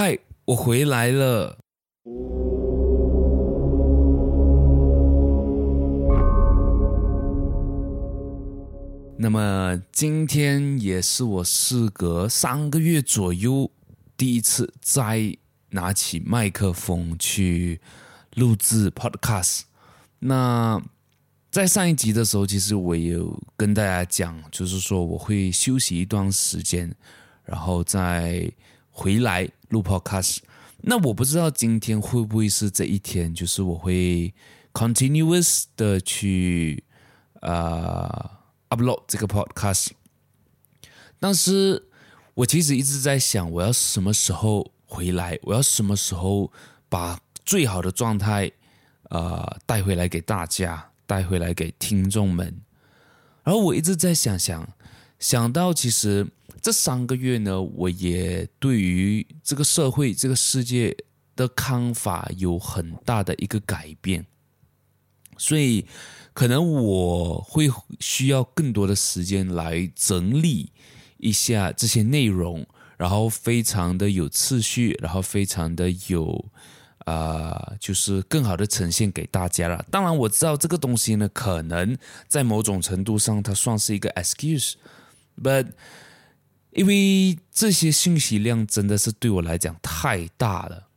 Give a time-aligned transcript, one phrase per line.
[0.00, 1.58] 嗨，我回来了。
[9.18, 13.68] 那么今天也是我事隔三个月左右
[14.16, 15.36] 第一次再
[15.70, 17.80] 拿起麦克风去
[18.36, 19.62] 录制 Podcast。
[20.20, 20.80] 那
[21.50, 26.94] 在上一集的时候，其实我有跟大家讲，就是说我会休息一段时间，
[27.42, 28.48] 然后再
[28.90, 30.38] 回来录 Podcast。
[30.82, 34.34] 那我不知道今天会不会是这一天，就是我会
[34.72, 36.84] continuous 的去
[37.40, 37.50] 啊。
[37.50, 38.30] 呃
[38.70, 39.88] upload 这个 podcast，
[41.18, 41.88] 但是
[42.34, 45.38] 我其实一直在想，我要什么时候回来？
[45.44, 46.52] 我要什么时候
[46.90, 48.52] 把最好的状态，
[49.04, 52.60] 呃，带回来给大家，带回来给听众们。
[53.42, 54.68] 然后我一直在想想，
[55.18, 56.26] 想到其实
[56.60, 60.96] 这三个月呢，我也对于这个社会、这个世界
[61.34, 64.26] 的看法有很大的一个改变，
[65.36, 65.86] 所以。
[66.34, 70.70] 可能我会需要更多的时间来整理
[71.16, 72.64] 一下这些内容，
[72.96, 76.48] 然后非常的有次序，然后非常的有
[77.06, 79.84] 啊、就是更好的呈现给大家了。
[79.90, 85.66] 当然，我知道这个东西呢，可能在某种程度上它算是一个 excuse，but
[86.70, 90.88] 因为这些信息量真的是对我来讲太大了。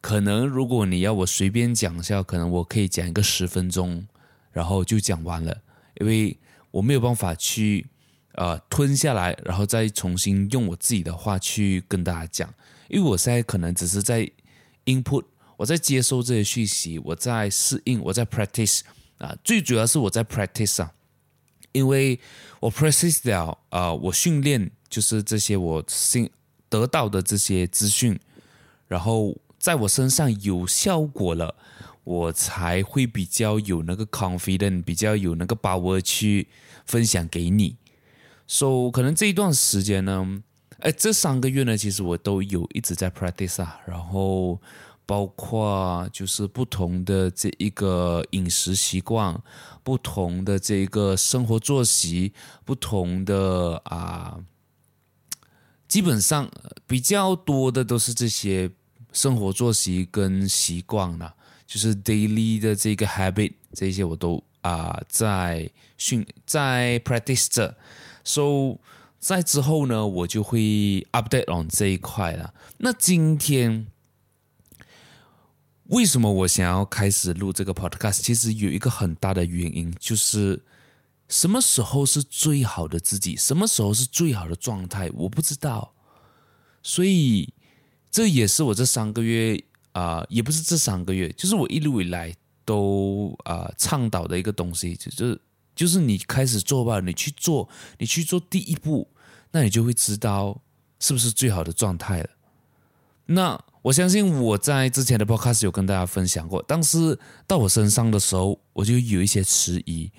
[0.00, 4.06] 可能如果你要我随便讲一下，可能我可以讲一个十分钟。
[4.50, 5.56] 然后就讲完了，
[6.00, 6.36] 因为
[6.72, 7.86] 我没有办法去
[8.32, 12.52] 呃吞下来，然后再重新用我自己的话去跟大家讲，
[12.88, 14.28] 因为我现在可能只是在
[14.86, 15.22] input，
[15.58, 18.80] 我在接收这些讯息，我在适应，我在 practice
[19.18, 20.92] 啊，最主要是我在 practice 啊，
[21.70, 22.18] 因为
[22.58, 26.30] 我 practice 了啊、我训练就是这些我新
[26.68, 28.18] 得到的这些资讯，
[28.86, 31.54] 然后在我身上有效果了。
[32.04, 36.48] 我才会比较有那个 confident，比较有那个把握去
[36.86, 37.76] 分享给你。
[38.46, 40.42] So 可能这一段时间呢，
[40.78, 44.58] 哎，这三个月呢，其实我都有一直在 practice 啊，然后
[45.04, 49.38] 包括就是不同的这一个饮食习惯，
[49.82, 52.32] 不同的这一个生活作息，
[52.64, 54.38] 不同的啊，
[55.88, 56.48] 基本上
[56.86, 58.70] 比较多的都是这些
[59.12, 61.34] 生活作息跟习惯了。
[61.66, 67.76] 就是 daily 的这个 habit，这些我都啊、在训在 practice 着
[68.24, 68.78] ，so
[69.18, 72.54] 在之后呢，我就会 update on 这一块了。
[72.78, 73.86] 那今天
[75.84, 78.20] 为什么我想要开始录这个 podcast？
[78.22, 80.62] 其实有一个很大的原因，就是
[81.28, 85.94] 什么时候是最好的自己，什么时候是最好的状态，我不知道。
[86.82, 87.52] 所以
[88.10, 89.64] 这也是我这三个月。
[89.92, 92.32] 啊、也不是这三个月，就是我一路以来
[92.64, 95.40] 都啊、倡导的一个东西，就是
[95.74, 97.68] 就是你开始做吧，你去做，
[97.98, 99.08] 你去做第一步，
[99.50, 100.60] 那你就会知道
[101.00, 102.28] 是不是最好的状态了。
[103.26, 110.12] 那我相信我在之前的 podcast 有跟大家分享过，但是到我身上的时候，我就有一些迟疑，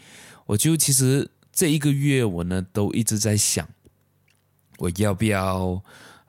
[0.50, 3.70] 我就其实这一个月我呢都一直在想，
[4.80, 5.80] 我要不要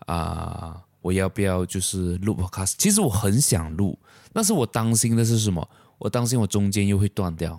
[0.07, 0.83] 啊？
[1.01, 2.75] 我要不要就是录 podcast？
[2.77, 3.99] 其实我很想录，
[4.35, 5.67] 但是我担心的是什么？
[5.97, 7.59] 我担心我中间又会断掉，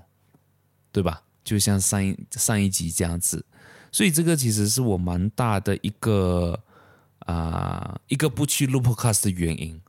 [0.91, 1.23] 对吧？
[1.43, 3.43] 就像上一上一集这样子，
[3.91, 6.61] 所以这个其实是我蛮大的一个
[7.25, 9.81] 啊、一个不去录 podcast 的原因。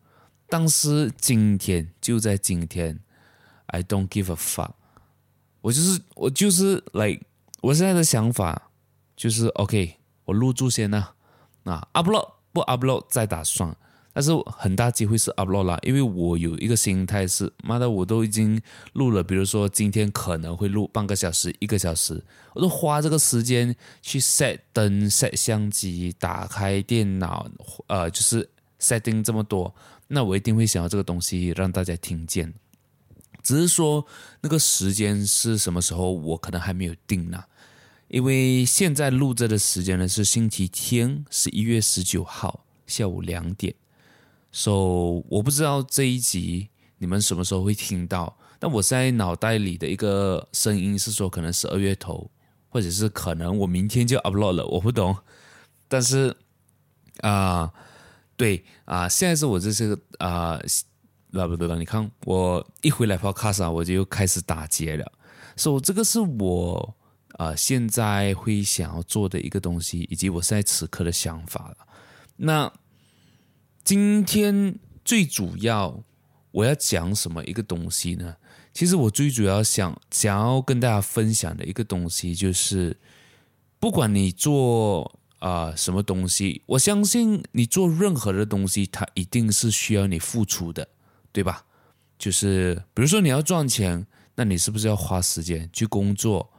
[0.48, 2.98] 但是今天就在今天
[3.66, 4.72] ，I don't give a fuck，
[5.62, 7.22] 我就是我就是来，like,
[7.62, 8.70] 我现在的想法
[9.16, 9.96] 就是 OK，
[10.26, 11.08] 我录住先呢，
[11.64, 12.28] 啊，upload。
[12.54, 13.74] 不 upload 再打算，
[14.12, 18.60] 但是很大机会是 upload 啦，因为我有一个心态是，妈的，我都已经
[18.92, 27.48] 录了，比如说今天可能会录半个小时、一个小时，我都花这个时间去 set 灯、set 相机、打开电脑，
[27.86, 28.46] 呃，就是
[28.78, 29.74] setting 这么多，
[30.08, 32.52] 那我一定会想要这个东西让大家听见，
[33.42, 34.06] 只是说
[34.40, 37.42] 那个时间是什么时候，我可能还没有定呢。
[38.08, 43.74] 因为现在录制的时间呢是星期天，十一月十九号下午两点
[44.50, 44.70] ，so
[45.28, 46.68] 我不知道这一集
[46.98, 52.30] 你们什么时候会听到，但我在脑袋里的一个声音是说可能十二月头，
[52.68, 55.16] 或者是可能我明天就 upload 了，我不懂，
[55.88, 56.36] 但是
[57.22, 57.72] 啊、
[58.36, 60.60] 对啊、现在是我这是啊，
[61.32, 65.10] 不不不，你看我一回来 podcast 啊，我就开始打结了，
[65.56, 66.94] 所以这个是我。
[67.38, 71.76] 啊、现在会想要做的一个东西，以及我现在此刻的想法了。
[72.36, 72.70] 那
[73.82, 76.04] 今天最主要
[76.52, 78.36] 我要讲什么一个东西呢？
[78.72, 82.96] 其实我最主要想想要跟大家分享的一个东西就是，
[83.80, 90.86] 不管你做啊、什么东西，我相信你做任何的东西，它一定是需要你付出的，
[91.32, 91.64] 对吧？
[92.18, 94.06] 就是比如说你要赚钱，
[94.36, 96.50] 那你是不是要花时间去工作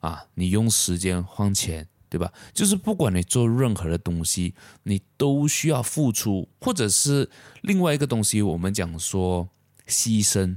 [0.00, 0.24] 啊？
[0.34, 2.32] 你用时间换钱，对吧？
[2.54, 4.54] 就是不管你做任何的东西，
[4.84, 7.28] 你都需要付出，或者是
[7.62, 9.48] 另外一个东西，我们讲说
[9.86, 10.56] 牺牲。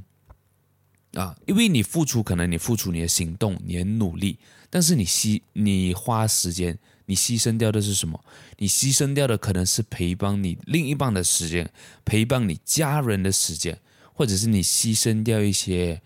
[1.14, 4.38] 啊，因为你付出，可能你付出你的行动，你的努力，
[4.70, 8.20] 但是你牺你花时间，你牺牲掉的是什么？
[8.58, 11.72] 你牺牲掉的可能是陪伴你另一半的时间，
[12.04, 13.80] 陪伴你家人的时间，
[14.14, 16.02] 或者是你牺牲掉一些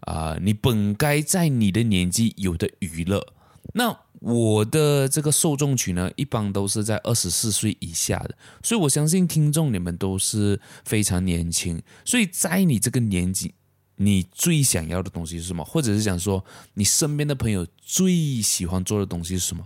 [0.00, 3.34] 啊、你本该在你的年纪有的娱乐。
[3.72, 13.54] 那我的这个受众群呢，一般都是在二十四岁以下的，所以我相信听众你们都是非常年轻，所以在你这个年纪。
[13.96, 15.64] 你最想要的东西是什么？
[15.64, 19.64] 或者是想说，你身边的朋友最喜欢做的东西是什么？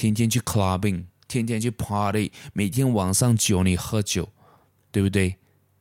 [0.00, 4.32] 天天去 clubbing，天天去 party，每天晚上酒你喝酒，
[4.90, 5.36] 对不对？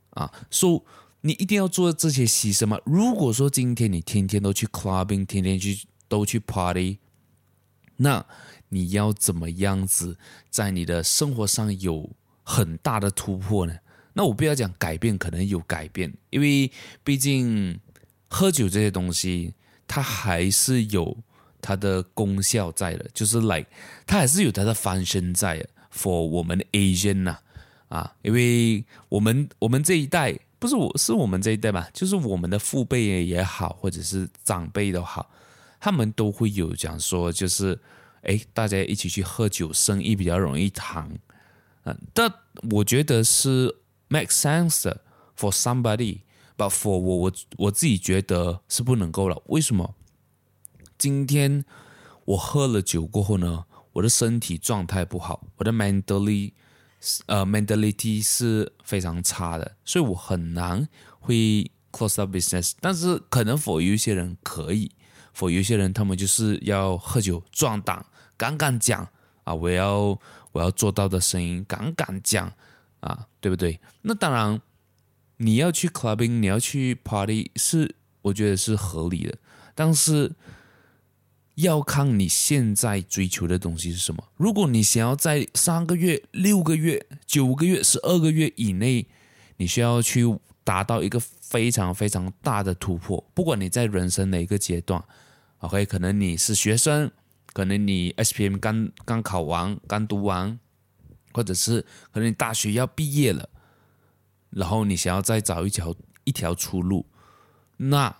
[0.09, 0.81] 啊，所以
[1.21, 2.77] 你一定要做这些牺牲吗？
[2.85, 6.97] 如果说今天你天天都去 clubbing，天天去都去 party，
[7.95, 8.25] 那
[8.67, 10.17] 你要怎么样子
[10.49, 12.09] 在你的生活上有
[12.43, 13.73] 很大的突破呢？
[14.11, 16.69] 那我不要讲改变，可能有改变，因为
[17.05, 17.79] 毕竟
[18.27, 19.53] 喝酒这些东西，
[19.87, 21.17] 它还是有
[21.61, 23.65] 它的功效在的，就是 like
[24.05, 25.69] 它还是有它的翻身在的。
[25.93, 27.37] For 我们 Asian 呐，
[27.87, 35.29] 啊，因为我们我们这一代不是我是我们这一代嘛，就是我们的父辈也好，或者是长辈都好，
[35.79, 37.79] 他们都会有讲说，就是
[38.21, 41.09] 哎，大家一起去喝酒，生意比较容易谈。
[41.83, 42.33] 嗯，但
[42.71, 43.75] 我觉得是。
[44.11, 44.91] Make sense
[45.37, 46.21] for somebody,
[46.57, 49.39] but for 我我我自己觉得是不能够了。
[49.45, 49.93] 为什么？
[50.99, 51.65] 今天
[52.25, 56.51] 我喝了酒过后呢，我的身体状态不好，我的 mentally
[57.25, 60.87] 呃 mentality 是非常差的，所以我很难
[61.19, 62.73] 会 close up business。
[62.79, 64.91] 但是可能 for 有一些人可以
[65.35, 68.05] ，for 有一些人他们就是要喝酒壮胆，
[68.37, 69.07] 敢敢讲
[69.45, 70.19] 啊，我要
[70.51, 72.53] 我要做到的声音，敢敢讲。
[72.99, 73.79] 啊，对不对？
[74.01, 74.61] 那当然，
[75.37, 79.37] 你要去 clubbing，你要去 party，是我觉得是合理的。
[79.73, 80.35] 但是
[81.61, 84.23] 要看你现在追求的东西是什么。
[84.35, 89.07] 如果你想要在三个月、六个月、九个月、十二个月以内，
[89.57, 90.23] 你需要去
[90.63, 93.23] 达到一个非常非常大的突破。
[93.33, 95.03] 不管你在人生哪个阶段
[95.59, 97.11] ，OK，可能你是学生，
[97.53, 100.59] 可能你 SPM 刚刚考完、刚读完。
[101.31, 103.47] 或者是可能你大学要毕业了，
[104.49, 107.05] 然后你想要再找一条一条出路，
[107.77, 108.13] 那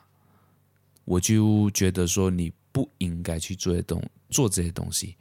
[1.05, 5.15] 我就觉得说你不应该去做这东做这些东西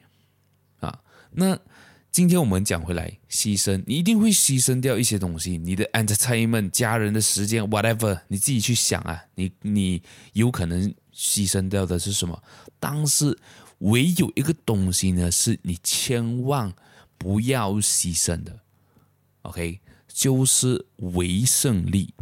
[0.81, 1.01] 啊。
[1.31, 1.59] 那
[2.11, 9.25] 今天我们讲回来，牺牲你一定会牺牲掉一些东西，你的 entertainment、家人的时间，whatever，你自己去想啊。
[9.35, 10.03] 你你
[10.33, 12.43] 有可能牺牲掉的是什么？
[12.81, 13.39] 但是
[13.79, 16.73] 唯有一个东西呢，是你千万。
[17.21, 18.61] 不要牺牲的
[19.43, 22.15] ，OK，就是为胜利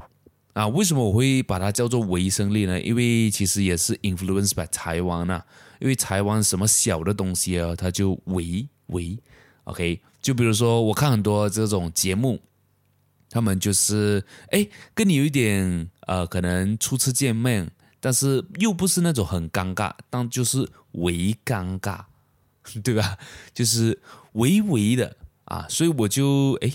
[0.57, 0.67] 啊。
[0.69, 2.81] 为什么我会把它叫做微生力呢？
[2.81, 5.43] 因为其实也是 influence by 台湾呐。
[5.79, 9.19] 因为台湾什么小的东西啊，它就微微
[9.65, 10.01] OK。
[10.23, 12.41] 就比如说，我看很多这种节目，
[13.29, 17.71] 他们就是哎，跟你有一点呃，可能初次见面，
[18.01, 22.01] 但是又不是那种很尴尬，但就是微尴尬，
[22.83, 23.19] 对吧？
[23.55, 24.01] 就是。
[24.37, 26.71] 微微的啊，所以我就哎，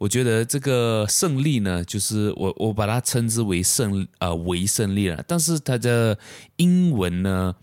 [0.00, 5.22] 我觉得这个胜利呢，就是我我把它称之为胜呃为胜利了。
[5.28, 6.18] 但是它的
[6.56, 7.54] 英文呢，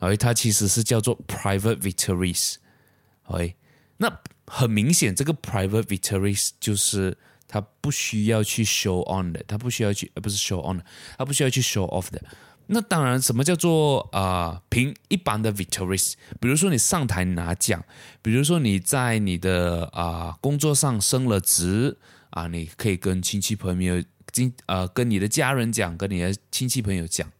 [0.00, 2.56] 哎，它其实是叫做 private victories。
[3.28, 3.56] 哎，
[3.96, 7.16] 那很明显，这个 private victories 就是
[7.48, 10.82] 它不需要去 show on 的，它不需要去，呃，不是 show on，
[11.16, 12.22] 它不需要去 show off 的。
[12.68, 14.62] 那当然，什么叫做啊？
[14.68, 17.84] 凭、一般的 victories，比如说你上台拿奖，
[18.22, 21.96] 比如说你在你的啊、工作上升了职
[22.30, 27.30] 啊、你可以跟亲戚朋友、经呃跟你的家人讲，跟你的亲戚朋友讲，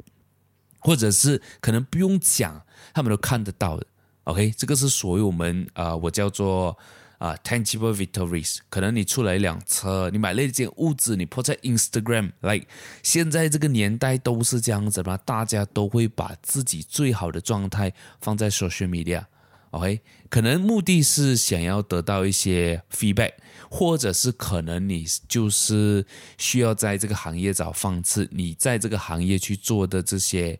[0.79, 2.63] 或者是可能不用讲，
[2.95, 3.87] 他们都看得到的。
[4.25, 6.79] OK，这个是属于我们啊、我叫做。
[7.19, 12.67] 啊、，tangible victories，可能你出了一辆车，你买了一间屋子，你 po 在 Instagram，like
[13.03, 19.25] 现在这个年代都是这样子嘛，大家都会把自己最好的状态放在 social media。
[19.71, 23.33] OK，可能目的是想要得到一些 feedback，
[23.71, 26.07] 或者是可能你就是
[26.39, 30.59] 需要在这个行业找方式，你在这个行业去做的这些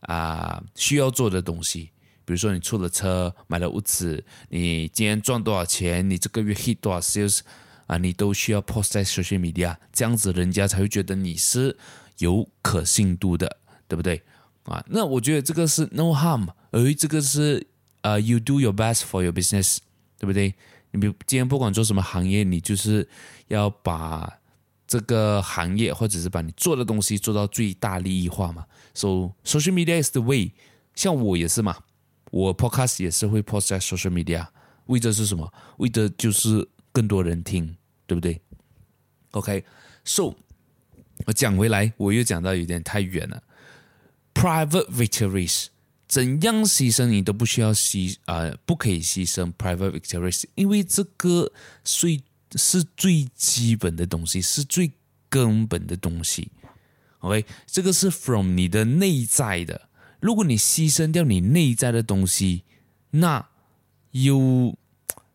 [0.00, 1.90] 啊、需要做的东西，
[2.28, 7.40] 比如说你出了车，买了屋子，你今天赚多少钱，你这个月 hit 多少 sales
[7.86, 11.74] 啊，你都需要 post 在 social media，这样子人家才会觉得你是
[12.18, 13.56] 有可信度的，
[13.88, 14.20] 对不对
[14.64, 14.84] 啊？
[14.88, 17.66] 那我觉得这个是 no harm，而这个是。
[18.02, 19.78] 呃、you do your best for your business，
[20.18, 20.54] 对不对？
[20.92, 23.06] 你比今天不管做什么行业，你就是
[23.48, 24.38] 要把
[24.86, 28.64] 这个行业或者是把你做的东西做到最大利益化嘛。
[28.94, 30.52] So social media is the way。
[30.94, 31.76] 像我也是嘛，
[32.30, 34.46] 我 podcast 也是会 post 在 social media，
[34.86, 35.52] 为的是什么？
[35.78, 38.40] 为的就是更多人听，对不对
[39.32, 40.34] ？OK，so、
[41.26, 43.42] 我讲回来，我又讲到有点太远了。
[44.34, 45.66] Private victories。
[46.06, 51.52] 怎样牺牲你都不需要牺啊、呃，不可以牺牲 private victories，因为这个
[51.84, 52.22] 最
[52.54, 54.90] 是最基本的东西，是最
[55.28, 56.50] 根本的东西。
[57.18, 59.87] OK，这个是 from 你的内在的。
[60.20, 62.64] 如果你牺牲掉你内在的东西，
[63.10, 63.48] 那
[64.10, 64.76] 有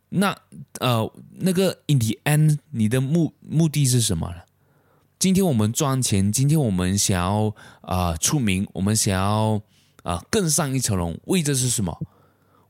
[0.09, 0.37] 那
[0.79, 4.41] 呃那个 in the end，你的目目的是什么呢？
[5.17, 9.61] 今天我们赚钱，今天我们想要啊、出名，我们想要。
[10.03, 11.97] 啊，更上一层楼，为这是什么？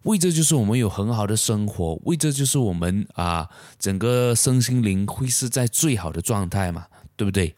[0.03, 7.55] 为这就是我们有很好的生活，为这就是我们啊，整个身心灵会是在最好的状态嘛，对不对？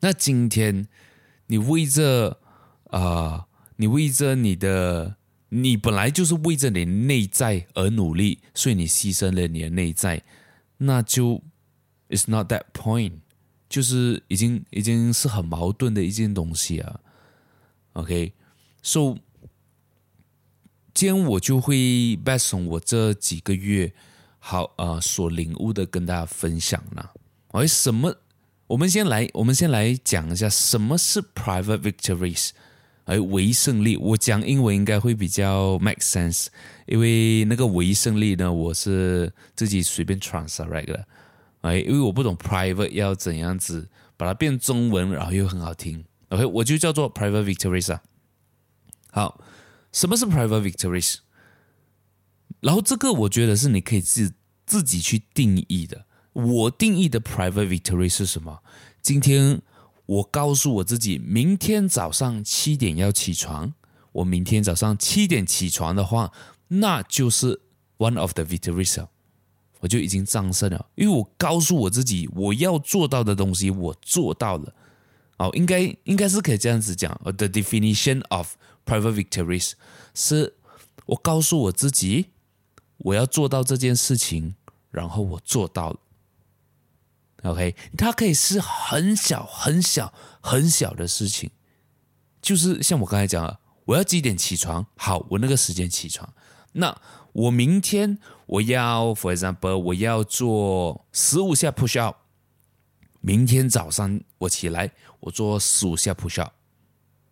[0.00, 0.86] 那今天
[1.46, 2.40] 你为着
[2.92, 3.46] 啊，
[3.76, 5.16] 你为着你的，
[5.48, 10.22] 你本来就是为着你内在而努力，所以你牺牲了你的内在，
[10.76, 11.42] 那就
[12.10, 13.14] it's not that point，
[13.68, 17.00] 就是已经已经是很矛盾的一件东西啊
[17.94, 18.34] ，OK。
[18.82, 19.16] So，
[20.92, 21.76] 今天我就会
[22.22, 23.94] based on 我这几个月
[24.38, 27.14] 好呃所领悟的跟大家分享了。
[27.52, 28.16] 哎，什么？
[28.66, 32.50] 我们先来，我们先来讲一下什么是 private victories，
[33.04, 33.96] 哎，微胜利。
[33.96, 36.46] 我讲英文应该会比较 make sense，
[36.86, 41.06] 因为那个微胜利呢，我是自己随便 translate 的。
[41.62, 46.04] 哎，因为我不懂 private 要怎样子把它变中文，然后又很好听。
[46.28, 48.02] OK，我就叫做 private victories 啊。
[49.10, 49.44] 好，
[49.92, 51.16] 什么是 private victories？
[52.60, 54.32] 然后这个我觉得是你可以自
[54.64, 56.06] 自己去定义的。
[56.32, 58.62] 我定义的 private victory 是什么？
[59.02, 59.60] 今天
[60.06, 63.74] 我告诉我自己，明天早上七点要起床。
[64.12, 66.32] 我明天早上七点起床的话，
[66.68, 67.60] 那就是
[67.98, 69.06] one of the victories。
[69.80, 74.74] 我就已经战胜了，因为我告诉我自己，我要做到的东西，我做到了。
[75.38, 77.18] 哦，应该应该是可以这样子讲。
[77.24, 78.54] The definition of
[78.84, 79.72] Private victories
[80.14, 80.54] 是
[81.06, 82.26] 我告诉我自己，
[82.98, 84.54] 我要做到这件事情，
[84.90, 86.00] 然后我做到了。
[87.42, 91.50] OK，它可以是很小、很小、很小的事情，
[92.40, 94.86] 就是像我刚才讲了，我要几点起床？
[94.96, 96.32] 好，我那个时间起床。
[96.72, 96.96] 那
[97.32, 102.16] 我明天我要，for example，我要做十五下 push up。
[103.20, 106.52] 明天早上我起来，我做十五下 push up。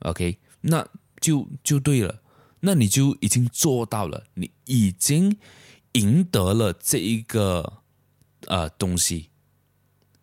[0.00, 0.86] OK，那。
[1.20, 2.22] 就就对了，
[2.60, 5.36] 那你就已经做到了，你已经
[5.92, 7.82] 赢得了这一个
[8.46, 9.28] 呃东西，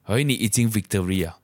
[0.07, 1.37] 而你已经 victory 啊，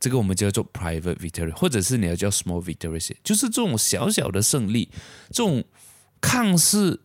[0.00, 4.88] 这个我们叫做 private victory，或者是你要叫 small victory，就是这种小小的胜利，
[5.28, 5.62] 这种
[6.20, 7.02] 看似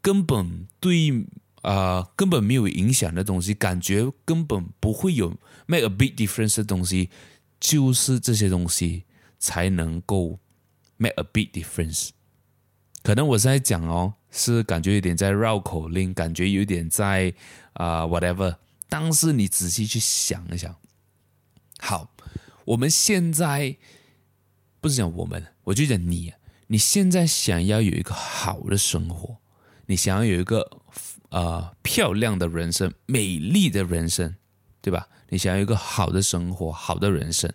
[0.00, 1.26] 根本对
[1.62, 5.36] 啊、根本没有影响的东西，感觉根本不会有
[5.66, 7.10] make a big difference 的东西，
[7.60, 9.04] 就是这些东西
[9.38, 10.38] 才能够。
[10.98, 12.10] Make a big difference。
[13.02, 17.34] 可能我现在讲哦，是感觉有点在绕口令，感觉有点在
[17.72, 18.54] 啊、whatever。
[18.92, 20.76] 但是你仔细去想一想，
[21.78, 22.14] 好，
[22.66, 23.78] 我们现在
[24.82, 26.34] 不是讲我们，我就讲你。
[26.66, 29.38] 你现在想要有一个好的生活，
[29.86, 30.82] 你想要有一个
[31.30, 34.36] 呃漂亮的人生、美丽的人生，
[34.82, 35.08] 对吧？
[35.30, 37.50] 你想要一个好的生活、好的人生。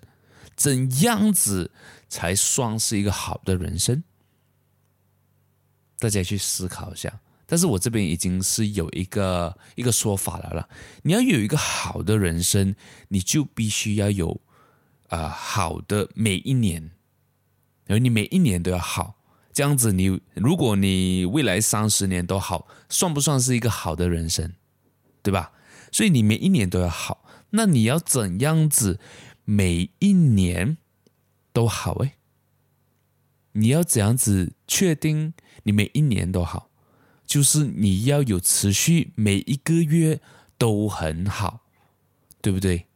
[0.55, 1.69] 怎样子
[2.09, 4.03] 才算是一个好的人生？
[5.99, 7.21] 大家去思考一下。
[7.47, 10.69] 但是我这边已经是有一个一个说法来了。
[11.01, 12.75] 你要有一个好的人生，
[13.07, 14.39] 你就必须要有
[15.07, 16.91] 啊、呃、好的每一年，
[17.87, 19.15] 而你每一年都要好。
[19.53, 24.53] 这样子你，你如果你未来三十年都好，算不算是一个好的人生？
[25.23, 25.51] 对吧？
[25.91, 27.25] 所以你每一年都要好。
[27.51, 28.99] 那你要怎样子？
[29.49, 30.77] 每一年
[31.53, 32.15] 都好诶，
[33.53, 36.66] 你要怎样子确定你每一年都好？
[37.27, 40.21] 就是你要有持续，每一个月
[40.57, 41.59] 都很好，
[42.41, 42.87] 对不对？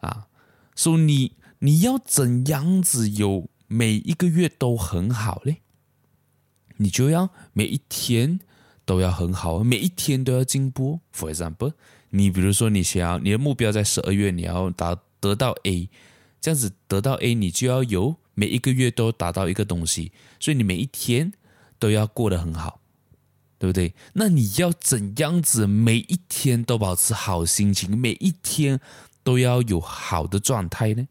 [0.00, 0.28] 啊，
[0.76, 5.62] 所以你你要怎样子有每一个月都很好嘞？
[6.76, 8.40] 你就要每一天
[8.84, 11.00] 都要很好，每一天都要进步。
[11.14, 11.72] For example，
[12.10, 15.88] 你比如说你想要你的目标在十二月你要达得到 A，
[16.40, 21.32] 这样子得到 A，你就要有每一个月都达到一个东西，所以你每一天
[21.78, 22.80] 都要过得很好，
[23.58, 23.94] 对不对？
[24.14, 28.80] 那你要怎样子每一天都保持好心情，每一天
[29.22, 31.06] 都要有好的状态呢？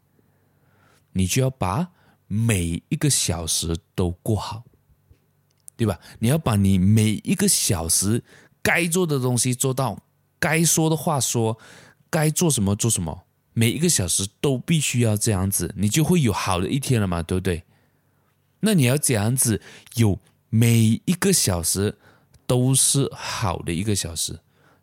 [1.14, 1.90] 你就要把
[2.28, 4.64] 每一个小时都过好。
[5.76, 6.00] 对吧？
[6.20, 8.24] 你要把你每一个小时
[8.62, 10.04] 该做的东西做到，
[10.40, 11.58] 该说的话说，
[12.12, 13.24] 该做什么做什么，
[13.54, 17.64] 每一个小时都必须要这样子，你就会有好的一天了嘛，对不对？
[18.60, 19.60] 那你要这样子，
[19.96, 20.20] 有
[20.50, 21.98] 每一个小时
[22.54, 24.40] 都是好的一个小时，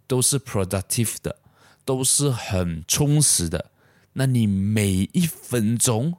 [0.09, 1.39] 都是 productive 的，
[1.85, 3.71] 都是很充实的。
[4.15, 6.17] 那你每一分钟。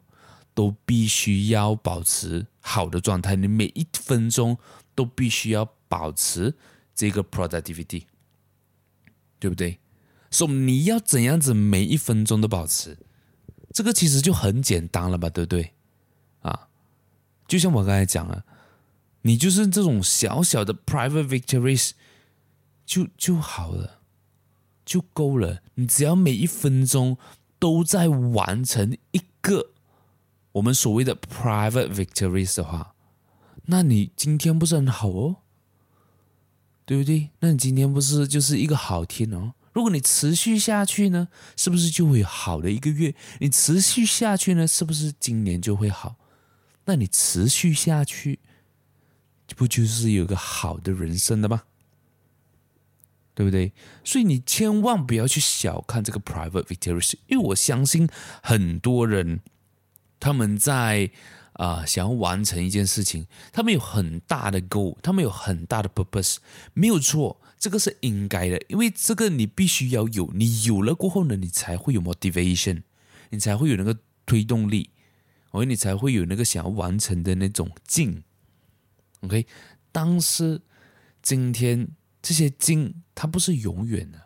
[0.53, 4.57] 都必须要保持好的状态，你每一分钟
[4.93, 6.53] 都必须要保持
[6.93, 8.03] 这个 productivity，
[9.39, 9.79] 对不对？
[10.29, 12.97] 所以你要怎样子每一分钟都保持，
[13.73, 15.71] 这个其实就很简单了吧，对不对？
[16.41, 16.67] 啊，
[17.47, 18.43] 就像我刚才讲了，
[19.23, 21.91] 你就是这种小小的 private victories
[22.85, 23.99] 就就好了，
[24.85, 25.61] 就够了。
[25.75, 27.17] 你只要每一分钟
[27.59, 29.71] 都在完成一个。
[30.53, 32.93] 我们所谓的 private victories 的话，
[33.65, 35.37] 那你今天不是很好哦，
[36.85, 37.29] 对不对？
[37.39, 39.53] 那你今天不是就是一个好天哦？
[39.71, 43.15] 如果你持续下去呢，是不是就会有好的一个月？
[43.39, 46.17] 你持续下去呢，是不是今年就会好？
[46.83, 48.39] 那你持续下去，
[49.55, 51.63] 不就是有个好的人生的吗？
[53.33, 53.73] 对不对？
[54.03, 58.07] 所以你千万不要去小看这个 private victories，因为我相信
[58.41, 59.41] 很多人。
[60.19, 61.09] 他们在
[61.53, 66.37] 啊、想要完成一件事情，他们有很大的 goal，他们有很大的 purpose，
[66.73, 72.83] 没有错，这个是应该的，因为这个你必须要有，你有了过后呢，你才会有 motivation，
[73.29, 74.91] 你才会有那个推动力
[75.51, 78.23] ，OK，你才会有那个想要完成的那种劲
[79.21, 79.47] ，OK，
[79.91, 80.61] 但是
[81.21, 81.87] 今天
[82.21, 84.21] 这些劲它不是永远的，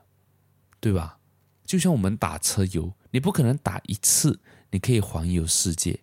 [0.80, 1.20] 对吧？
[1.64, 4.40] 就像我们打车油，你不可能打一次。
[4.72, 6.02] 你可以环游世界，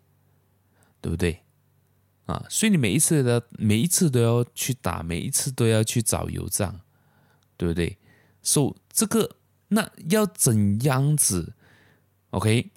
[1.02, 1.42] 对不对？
[2.24, 6.80] 啊，所以你每一次的每一次都要去打，每一次都要去找油站，
[7.58, 7.98] 对不对？
[8.40, 9.36] 所以这个
[9.68, 11.52] 那要怎样子
[12.30, 12.70] ？OK？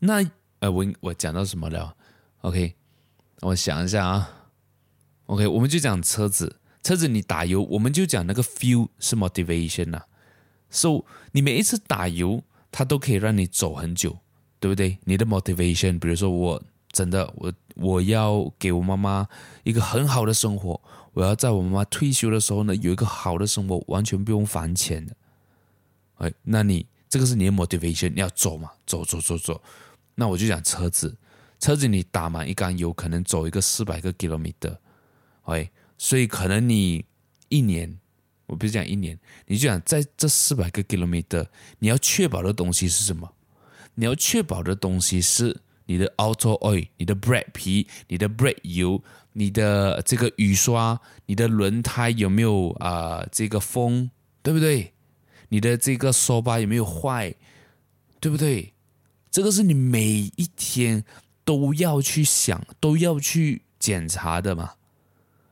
[0.00, 1.96] 那呃，我我讲到什么了
[2.42, 2.76] ？OK？
[3.40, 4.39] 我想一下啊。
[5.30, 5.46] OK？
[5.46, 10.02] 我们就讲车子，车子你打油，我们就讲那个 fuel 是 motivation 呐。
[10.68, 14.18] 所以你每一次打油，它都可以让你走很久。
[14.62, 14.98] 对不对？
[15.04, 16.62] 你的 motivation，比如说我
[16.92, 19.26] 真的我我要给我妈妈
[19.62, 20.78] 一个很好的生活，
[21.14, 25.16] 我要在我妈妈退休的时候呢，有一个好的生活，完全不用还钱的。
[26.16, 29.62] 哎，那你这个是你的 motivation，你要走嘛，走走走走。
[30.14, 31.16] 那我就讲车子，
[31.58, 34.76] 车子你打满一缸油，可能走一个四百个 kilometer。
[35.42, 37.04] 哎，所以可能你
[37.48, 37.98] 一年，
[38.46, 41.46] 我不是讲一年，你就讲在这四百个 kilometer，
[41.78, 43.32] 你要确保的东西是什么？
[43.94, 54.10] 你要确保的东西是你的 auto oil、你的 brake 皮、你的 brake 油、你的这个雨刷、你的轮胎有没有啊、这个风
[54.42, 54.92] 对不对？
[55.48, 57.34] 你的这个扫把有没有坏？
[58.20, 58.72] 对不对？
[59.30, 60.04] 这个是你每
[60.36, 61.04] 一天
[61.44, 64.74] 都要去想、都要去检查的嘛，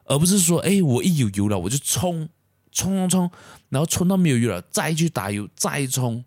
[0.08, 2.28] 而不是说，哎，我一有油了我就冲
[2.72, 3.30] 冲冲冲，
[3.68, 6.24] 然后冲到没有油了再去打油再冲。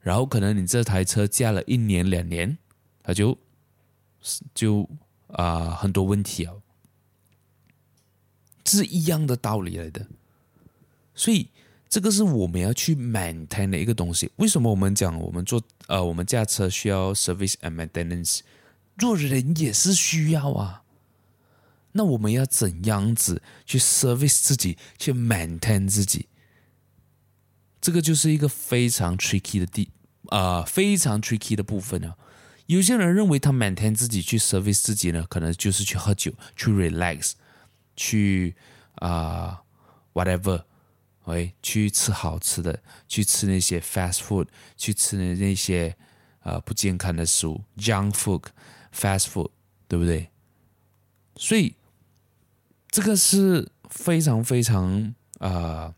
[0.00, 2.58] 然后可能你这台车驾了一年两年，
[3.02, 3.36] 它就
[4.54, 4.88] 就
[5.28, 6.54] 啊、很多问题啊，
[8.62, 10.06] 这是一样的道理来的。
[11.14, 11.48] 所以
[11.88, 14.30] 这个是我们要去 maintain 的一个东西。
[14.36, 18.40] 为什么我们讲我们做呃我们驾车需要 service and maintenance，
[18.98, 20.82] 做人也是需要啊。
[21.92, 26.28] 那我们要怎样子去 service 自己，去 maintain 自己？
[27.80, 29.90] 这个就是一个非常 tricky 的地。
[30.30, 32.14] 啊、非常 tricky 的部分呢。
[32.66, 37.32] 有些人认为他 maintain 自己去 service 自己呢，可能就是去喝酒、去 relax、
[37.96, 38.54] 去
[38.96, 39.62] 啊、
[40.12, 40.64] whatever，
[41.24, 45.96] 喂，去吃好吃的，去吃那些 fast food，去吃那些
[46.40, 48.44] 啊、不健康的食物，junk food、
[48.94, 49.50] fast food，
[49.86, 50.28] 对不对？
[51.36, 51.74] 所以
[52.90, 55.94] 这个是非常非常啊、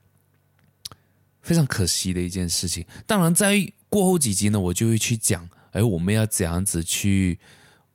[1.40, 2.85] 非常可惜的一件事情。
[3.07, 7.38] 当然，在过后几集呢，我就会去讲，哎，我们要怎样子去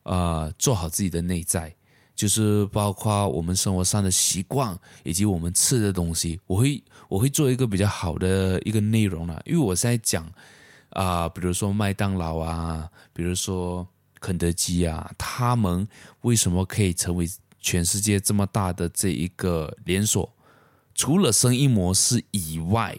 [0.03, 1.75] 啊、做好自己的内在，
[2.15, 10.29] 就是包括我们生活上的习惯以及我们吃的东西，我会我会做一个比较好的一个内容了，因为我现在讲
[10.91, 13.85] 啊、比如说麦当劳啊，比如说
[14.19, 15.87] 肯德基啊，他们
[16.21, 17.29] 为什么可以成为
[17.65, 20.31] 全世界这么大的这一个连锁，
[20.93, 22.95] 除了生意模式以外，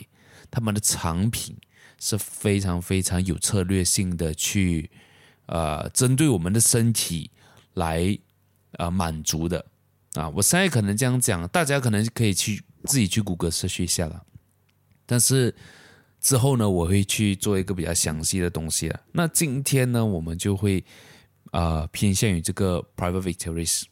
[0.50, 1.56] 他们的产品
[2.00, 4.90] 是非常非常有策略性的去，
[5.46, 7.30] 呃，针对我们的身体
[7.74, 8.18] 来
[8.72, 9.64] 呃满足的
[10.14, 10.28] 啊。
[10.30, 14.26] 我现在可能这样讲，大家可能可以去自己去谷歌搜一下了。
[15.06, 15.54] 但是
[16.20, 19.00] 之后呢，我会去做一个比较详细的东西了。
[19.12, 20.84] 那今天呢，我们就会、
[21.52, 23.84] 呃、偏向于这个 private victories。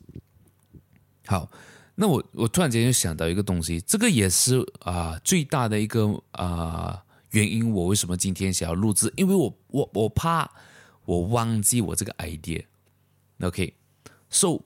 [1.26, 1.50] 好，
[1.94, 9.12] 那我我突然间就想到一个东西，这个也是啊、最大的一个啊、原因，我为什么今天想要录制？
[9.16, 10.50] 因为我我我怕
[11.04, 12.64] 我忘记我这个 idea。
[13.40, 14.60] OK，so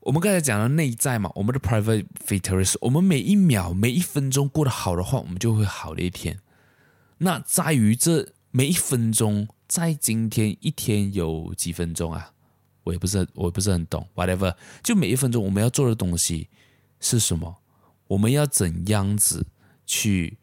[0.00, 6.40] 我们刚才讲了内在嘛，我们的 private victories，我们每一秒每一分钟过得好的话，我们就会好的一天。
[7.18, 12.32] 那在于这每一分钟，在今天一天有几分钟啊？
[12.84, 14.54] 我也不是很，我也不是很懂，whatever。
[14.82, 16.48] 就每一分钟我们要做的东西
[17.00, 17.58] 是什么？
[18.08, 19.46] 我们要怎样子
[19.86, 20.36] 去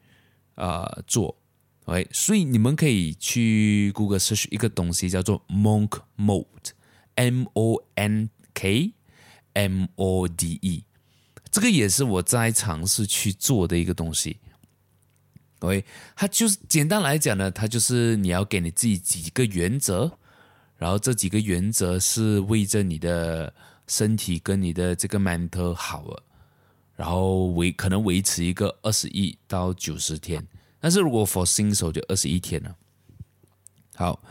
[0.55, 1.37] 啊、做
[1.85, 8.93] ？OK，所以你们可以去 Google search 一个东西叫做 Monk Mode，M O N K
[9.53, 10.83] M O D E，
[11.51, 14.37] 这个也是我在尝试去做的一个东西。
[15.59, 20.18] OK，它就是简单来讲呢，它就是你要给你自己几个原则。
[20.79, 23.53] 然后这几个原则是为着你的
[23.85, 26.23] 身体跟你的这个 mental 好了，
[26.95, 30.41] 然后维可能维持一个二十一到九十天，
[30.79, 32.73] 但是如果 for 新手就二十一天了。
[33.95, 34.23] 好，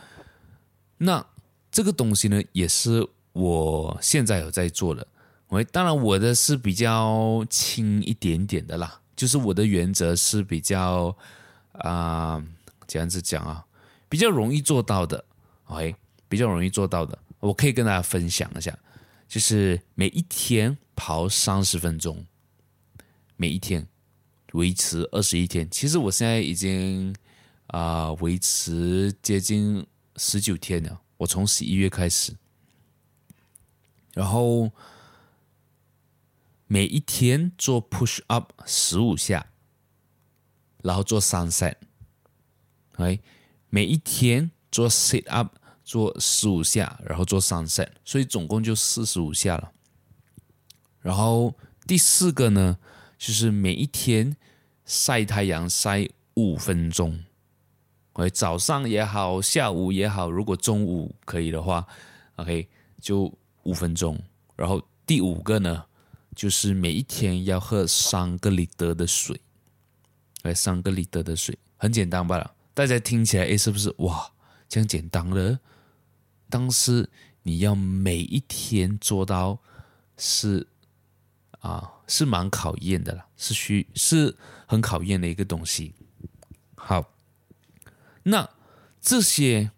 [0.97, 1.25] 那
[1.71, 5.07] 这个东西呢，也是我现在有在做的。
[5.49, 11.15] 我当然我的是比较轻一点点的啦，就是我的原则是比较
[11.73, 12.45] 啊、呃，
[12.87, 13.67] 这样子讲啊，
[14.09, 15.23] 比较容易做到的。
[15.67, 15.95] OK。
[16.29, 18.79] 比较容易做到的，我可以跟大家分享一下，
[19.27, 22.27] 就是每一天跑三十分钟，
[23.37, 23.87] 每一天
[24.53, 25.69] 维持二十一天。
[25.71, 27.15] 其实我现在已经
[27.69, 29.87] 啊、维持接近
[30.17, 32.37] 十九天了，我从十一月开始，
[34.15, 34.71] 然后
[36.67, 39.47] 每一天做 push up 十五下，
[40.83, 43.21] 然后做三 set，OK，
[43.71, 45.55] 每一天做 sit up。
[45.89, 49.73] 做十五下，然后做三 set，所以总共就四十五下了。
[51.01, 51.55] 然后
[51.87, 52.77] 第四个呢，
[53.17, 54.37] 就是每一天
[54.85, 57.25] 晒太阳晒五分钟，
[58.13, 61.87] 哎，早上也好，下午也好，如果中午可以的话
[62.37, 62.69] ，OK，
[63.01, 64.21] 就五分钟。
[64.57, 65.87] 然后第五个呢，
[66.37, 69.41] 就是每一天要喝三个里德的水，
[70.43, 72.55] 哎，三个里德的水，很简单吧。
[72.75, 74.31] 大家听起来，哎，是不是哇，
[74.69, 75.59] 这样简单了？
[76.49, 77.09] 但是
[77.43, 79.59] 你要每一天做到
[80.17, 80.67] 是
[81.61, 85.95] 啊，是蛮考验的啦，是需是很考验的一个东西。
[86.75, 87.13] 好，
[88.23, 88.49] 那
[89.01, 89.71] 这些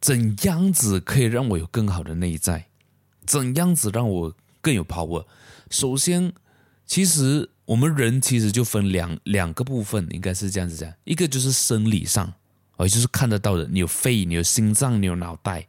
[0.00, 2.66] 怎样子可以让我有更好的内在？
[3.26, 5.26] 怎样子让我更有 power？
[5.70, 6.32] 首先，
[6.86, 12.34] 其实我们人其实就分两两个部分，应该是这样子讲，一个就是生理上，
[12.78, 15.66] 也就是看得到的，你有肺，你有心脏，你有脑袋。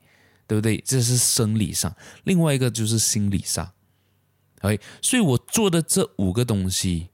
[0.47, 0.77] 对不对？
[0.85, 3.71] 这是生理上，另外一个就是心理上。
[4.61, 7.09] OK，所以我做的这五个东西，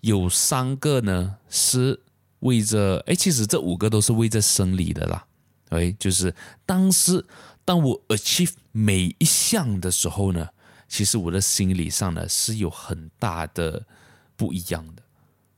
[0.00, 2.02] 有三个呢是
[2.40, 5.26] 为着，哎，其实这五个都是为着生理的啦。
[5.70, 6.34] OK，就是
[6.66, 7.24] 当时
[7.64, 10.48] 当我 achieve 每一项的时候呢，
[10.88, 13.86] 其实我的心理上呢是有很大的
[14.36, 15.02] 不一样的。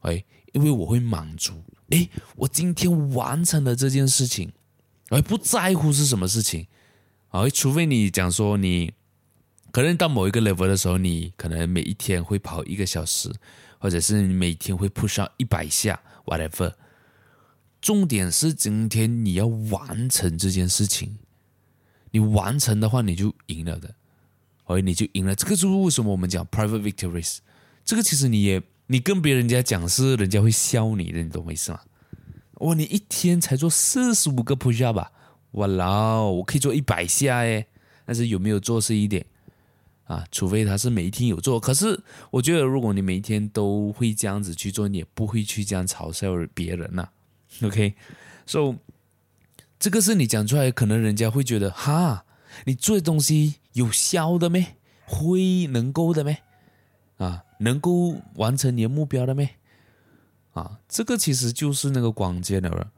[0.01, 4.53] OK，因为我会满足，哎，我今天完成了这件事情。
[5.11, 6.67] 而不在乎是什么事情，
[7.29, 8.93] 啊，除非你讲说你
[9.71, 13.33] 可能到某一个 level 的时候，你可能每一天会跑一个小时，
[13.79, 16.75] 或者是你每天会 push 上一百下，whatever。
[17.81, 21.19] 重点是今天你要完成这件事情，
[22.11, 23.95] 你完成的话你就赢了的，
[24.67, 25.35] 所以你就赢了。
[25.35, 27.39] 这个就是为什么我们讲 private victories。
[27.85, 31.81] 这个其实你也你跟别人家讲是人家会笑你的，你懂我意思吗？
[32.59, 32.75] 哇！
[32.75, 35.13] 你一天才做四十五个 push up 吧？
[35.53, 37.67] 哇啦，我可以做一百下诶，
[38.05, 39.25] 但是有没有做是一点
[40.05, 41.59] 啊，除非他是每一天有做。
[41.59, 41.99] 可是
[42.31, 47.09] 我觉得，如果你每一天都会这样子去做，你也不会去这样嘲笑别人呐、
[47.63, 48.75] OK，so、
[49.79, 52.25] 这个是你讲出来，可能人家会觉得哈，
[52.65, 54.77] 你做东西有效的没？
[55.05, 56.39] 会能够的没？
[57.19, 59.51] 啊，能够完成你的目标的没？
[60.57, 62.91] 啊，这个其实就是那个关键了。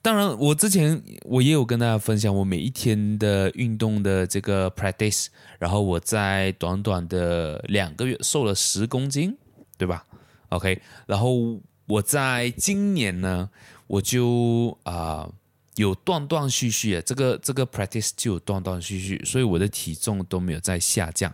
[0.00, 5.26] 当然，我之前我也有跟大家分享我每一天的运动的这个 practice，
[5.58, 9.36] 然后我在短短的两个月瘦了十公斤，
[9.76, 10.04] 对吧
[10.48, 13.50] ？OK，然后我在今年呢，
[13.86, 15.30] 我就啊、
[15.76, 21.32] 有断断续续这个这个 practice 就有断断续续，所以我的体重都没有在下降。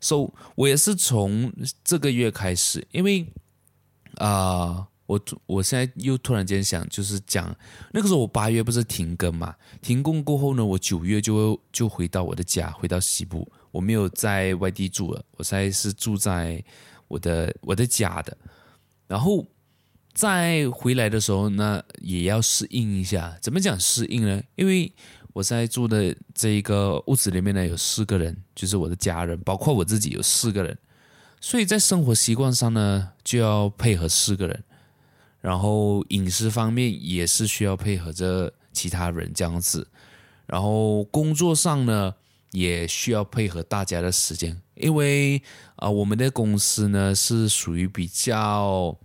[0.00, 1.52] 所以，我也是从
[1.84, 3.26] 这个月开始，因为。
[4.18, 7.56] 呃我我现在又突然间想，就是讲
[7.92, 9.54] 那个时候我八月不是停更嘛？
[9.80, 16.62] 停工过后呢，我九月就就回到我的家，回到西部，我没有在外地住了，我现在是住在
[17.08, 18.36] 我的我的家的。
[19.06, 19.46] 然后
[20.12, 23.34] 再回来的时候呢，也要适应一下。
[23.40, 24.42] 怎么讲适应呢？
[24.56, 24.92] 因为
[25.32, 30.76] 我现在住的这一个屋子里面呢，有四个人，就是我的家人，包括我自己有四个人，
[31.40, 34.64] 所以在生活习惯上呢，就要配合四个人。
[35.40, 39.86] 然后饮食方面也是需要配合着其他人这样子，
[40.46, 42.12] 然后工作上呢
[42.50, 45.40] 也需要配合大家的时间，因为
[45.76, 48.98] 啊、我们的公司呢是属于比较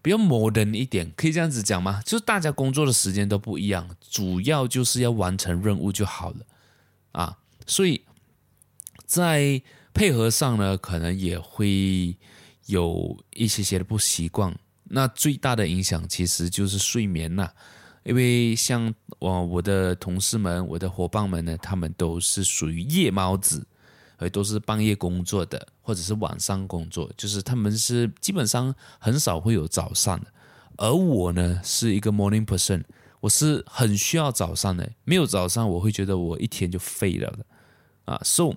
[0.00, 2.02] 比较 modern 一点，可以这样子讲吗？
[2.06, 6.38] 就是大家工作的时间都不一样，主要就是要完成任务就好了
[7.12, 7.36] 啊，
[7.66, 8.02] 所以
[9.04, 9.60] 在
[9.96, 12.14] 配合上呢可能也会
[12.66, 14.54] 有一些些的不习惯。
[14.84, 17.48] 那最大的影响其实就是睡眠呐，
[18.04, 23.66] 因为像我我的同事们、我的伙伴们呢，他们都是属于夜猫子，
[24.18, 30.26] 而都是半夜工作的，或者是晚上工作，就是他们是基本上很少会有早上的。
[30.76, 32.84] 而我呢，是一个 morning person，
[33.20, 37.46] 我是很需要早上的，没有早上我会觉得我一天就废了的
[38.04, 38.52] 啊，so。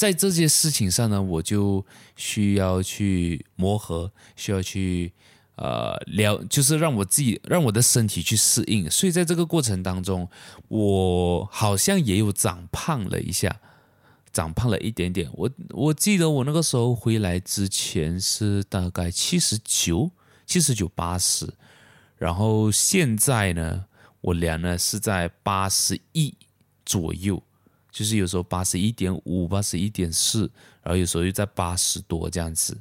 [0.00, 1.84] 在这件事情上呢，我就
[2.16, 5.12] 需要去磨合，需要去
[5.56, 8.90] 呃聊，就是让我自己让我的身体去适应。
[8.90, 10.26] 所以在这个过程当中，
[10.68, 13.60] 我好像也有长胖了一下，
[14.32, 15.28] 长胖了一点点。
[15.34, 20.10] 我我记得我那个时候回来之前是大概七十九、
[20.46, 21.46] 七十九、八十，
[22.16, 23.84] 然后现在呢，
[24.22, 26.34] 我量呢是在八十一
[26.86, 27.42] 左右。
[27.90, 30.50] 就是有时候八十一点五、八十一点四，
[30.82, 32.78] 然后有时候又在八十多这样子，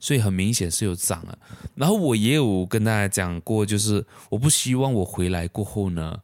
[0.00, 1.38] 所以很明显是有涨了。
[1.74, 6.20] 然后我也有跟大家讲过，就是我不希望我回来过后呢，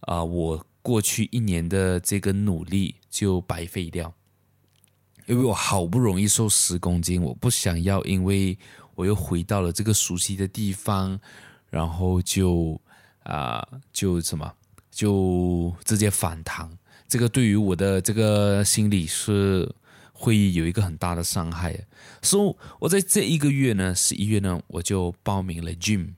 [0.00, 4.14] 啊、我过去一年的这个努力就白费掉，
[5.26, 8.56] 因为我好不容易瘦十公斤，我不想要，因为
[8.94, 11.20] 我又回到了这个熟悉的地方，
[11.68, 12.80] 然后就
[13.24, 14.50] 啊、就什么，
[14.90, 16.77] 就直接反弹。
[17.08, 19.66] 这个对于我的这个心理是
[20.12, 21.74] 会有一个很大的伤害，
[22.20, 26.10] 所以我在这一个月呢，十一月呢，我就报名了 gym，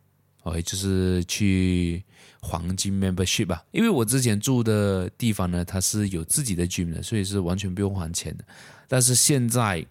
[0.42, 2.03] 哦就是去
[2.40, 3.62] 黄金 membership 吧。
[3.70, 8.44] 因为我之前住的地方呢，它是有自己的 gym 的，所以是完全不用还钱的。
[8.88, 9.87] 但是现在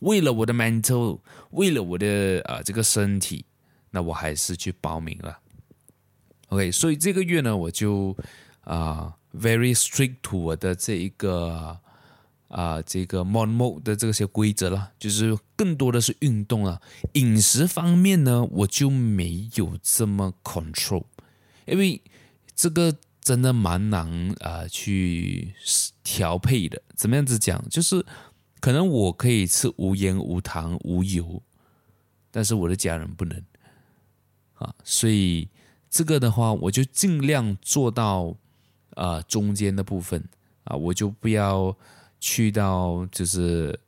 [0.00, 1.18] 为了我的 mental，
[1.52, 3.46] 为了我的啊、这个身体，
[3.90, 5.38] 那我还是去报名了。
[6.48, 8.14] OK，所以这个月呢，我就
[8.64, 9.14] 啊。
[9.34, 11.78] Very strict to 我的这一个
[12.48, 16.82] 啊、这个 mon mode 的这些规则了，就是更多的是运动了。
[17.14, 21.04] 饮食方面呢，我就没有这么 control，
[21.64, 22.02] 因为
[22.54, 25.54] 这个真的蛮难啊、去
[26.04, 26.82] 调配的。
[26.94, 27.66] 怎么样子讲？
[27.70, 28.04] 就是
[28.60, 31.42] 可能我可以吃无盐、无糖、无油，
[32.30, 33.42] 但是我的家人不能
[34.56, 35.48] 啊，所以
[35.88, 38.36] 这个的话，我就尽量做到。
[38.94, 40.22] 啊、中间的部分
[40.64, 41.76] 啊、我就不要
[42.20, 43.78] 去到就是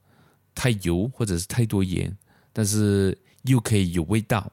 [0.54, 2.16] 太油或者是太多盐，
[2.52, 4.50] 但是又可以有味道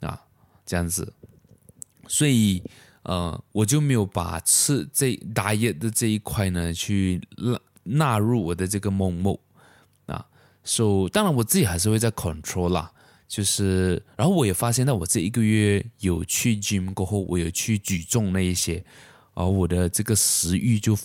[0.00, 0.20] 啊，
[0.64, 1.12] 这样子。
[2.08, 2.62] 所以
[3.02, 9.36] 呃，我就没有把吃这 diet 的这一块呢，去纳纳入我的这个梦梦
[10.06, 10.26] 啊。
[10.64, 12.90] 所以当然我自己还是会在 control 啦，
[13.28, 18.84] 就是然后我也发现到我这一个月有去 gym 过后，我有去举重那一些。
[19.40, 20.96] 而我的这个食欲就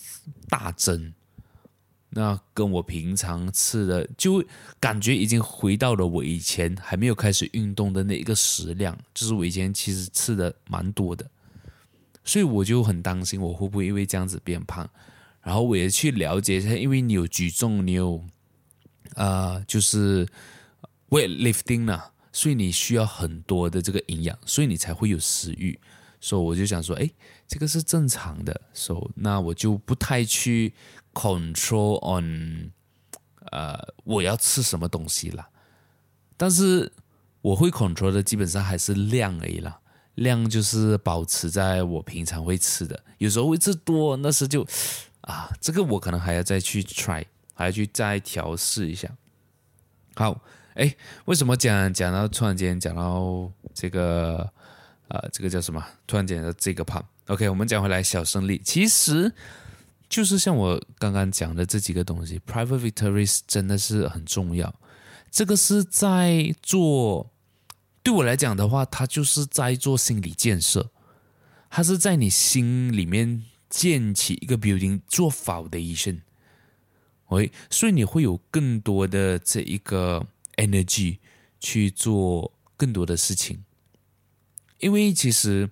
[0.49, 1.13] 大增，
[2.09, 4.43] 那跟我平常吃的就
[4.79, 11.29] 感觉已经回到了我以前还没有开始运动的那一个食量，就是我以前其实吃的蛮多的，
[12.23, 14.89] 所以我就很担心我会不会因为这样子变胖，
[15.41, 18.17] 然后我也去了解一下，因为你有举重，你有
[19.15, 20.27] 啊、呃，就是
[21.09, 25.79] weightlifting 啊，所以你需要很多的这个营养，所以你才会有食欲。
[26.25, 27.07] 所以我就想说，哎，
[27.47, 28.59] 这个是正常的。
[28.73, 30.73] 所以那我就不太去
[31.13, 32.71] control on，
[33.51, 35.47] 呃，我要吃什么东西了。
[36.35, 36.91] 但是
[37.41, 39.79] 我会 control 的，基本上还是量而已啦。
[40.15, 44.65] 量就是保持在我平常会吃的，有时候会吃多，那时就。
[45.21, 49.09] 啊，这个我可能还要再去 try，还要去再调试一下。
[50.15, 50.41] 好，
[50.73, 54.47] 哎，为什么讲讲到突然间讲到这个，
[55.07, 55.83] 呃，这个叫什么？
[56.07, 59.31] 突然间的这个胖，OK，我们讲回来小胜利，其实
[60.09, 64.73] 就是像我刚刚讲的这几个东西，private victories 真的是很重要。
[65.31, 67.31] 这个是在做，
[68.01, 70.91] 对我来讲的话，它就是在做心理建设，
[71.69, 73.43] 它是在你心里面。
[73.67, 81.17] 建起一个 building 做 foundation，OK，所以你会有更多的这一个 energy
[81.59, 83.65] 去做更多的事情，
[84.85, 85.67] 因为其实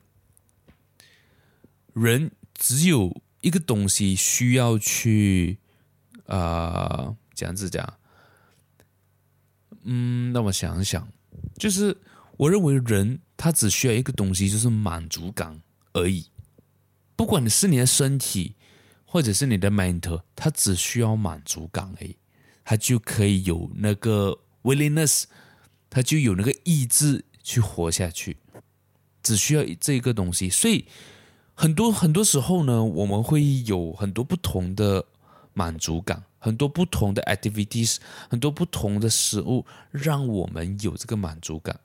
[1.94, 5.60] 人只有一个东西需要去
[6.26, 8.00] 啊、呃，这样子讲，
[9.84, 11.08] 嗯，那我想一想，
[11.60, 11.96] 就是
[12.38, 15.62] 我认为人他只需要一个东西，就是满足感
[15.94, 16.32] 而已。
[17.16, 18.56] 不管你是你的身体，
[19.06, 22.18] 或者是你的 mental，他只需要满足感而已，
[22.66, 25.26] 他就可以有那个 willingness，
[25.92, 28.38] 他就有那个意志去活下去，
[29.24, 30.50] 只需要这个东西。
[30.50, 30.86] 所以
[31.56, 35.06] 很多很多时候呢，我们会有很多不同的
[35.54, 37.98] 满足感，很多不同的 activities，
[38.30, 41.80] 很多不同的食物，让我们有这个满足感。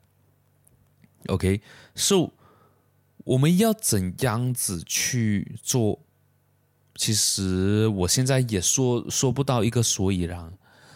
[1.27, 2.29] OK，so。
[3.25, 5.99] 我们要怎样子去做？
[6.95, 10.51] 其实我现在也说说不到一个所以然，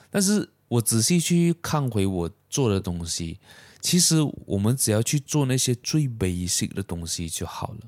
[0.10, 3.39] 但是我仔细去看回我做的东西，
[3.84, 4.15] 其实
[4.46, 7.82] 我们只要去做那些最 basic 的东西就好了。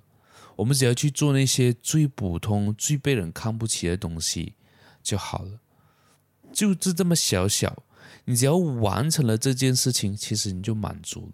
[0.57, 4.53] 我们只要去做那些最普通、最被人看不起的东西
[5.01, 5.59] 就好了，
[6.51, 7.81] 就是这么小小，
[8.25, 11.33] 你只要完成了这件事情，其实你就满足了。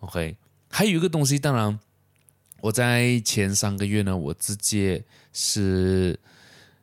[0.00, 0.36] OK，
[0.70, 1.78] 还有一个东西，当然。
[2.60, 6.18] 我在前三个月呢，我直接是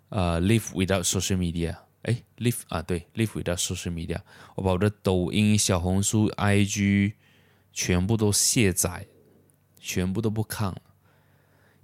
[0.08, 4.20] 呃 live without social media，哎，live 啊，对，live without social media，
[4.56, 7.14] 我把我的抖音、小红书、IG
[7.74, 9.08] 全部都卸载，
[9.80, 10.82] 全部都不看了，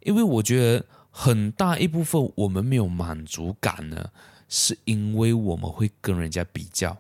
[0.02, 4.12] 因为我觉得很大一部分我们没有满足感呢，
[4.48, 6.98] 是因为我们会跟人家比较，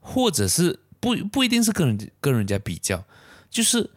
[0.00, 3.04] 或者是不不一定是跟人跟人家比较，
[3.50, 3.90] 就是。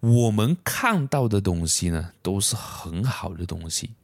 [0.00, 3.94] 我们看到的东西呢，都是很好的东西，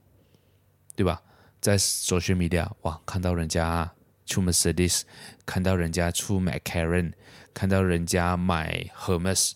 [0.96, 1.20] 对吧？
[1.60, 3.92] 在 social media，哇，看到人家
[4.26, 5.02] 出 Mercedes，
[5.44, 7.12] 看到人家出 McLaren，
[7.52, 9.52] 看到人家买 Hermes，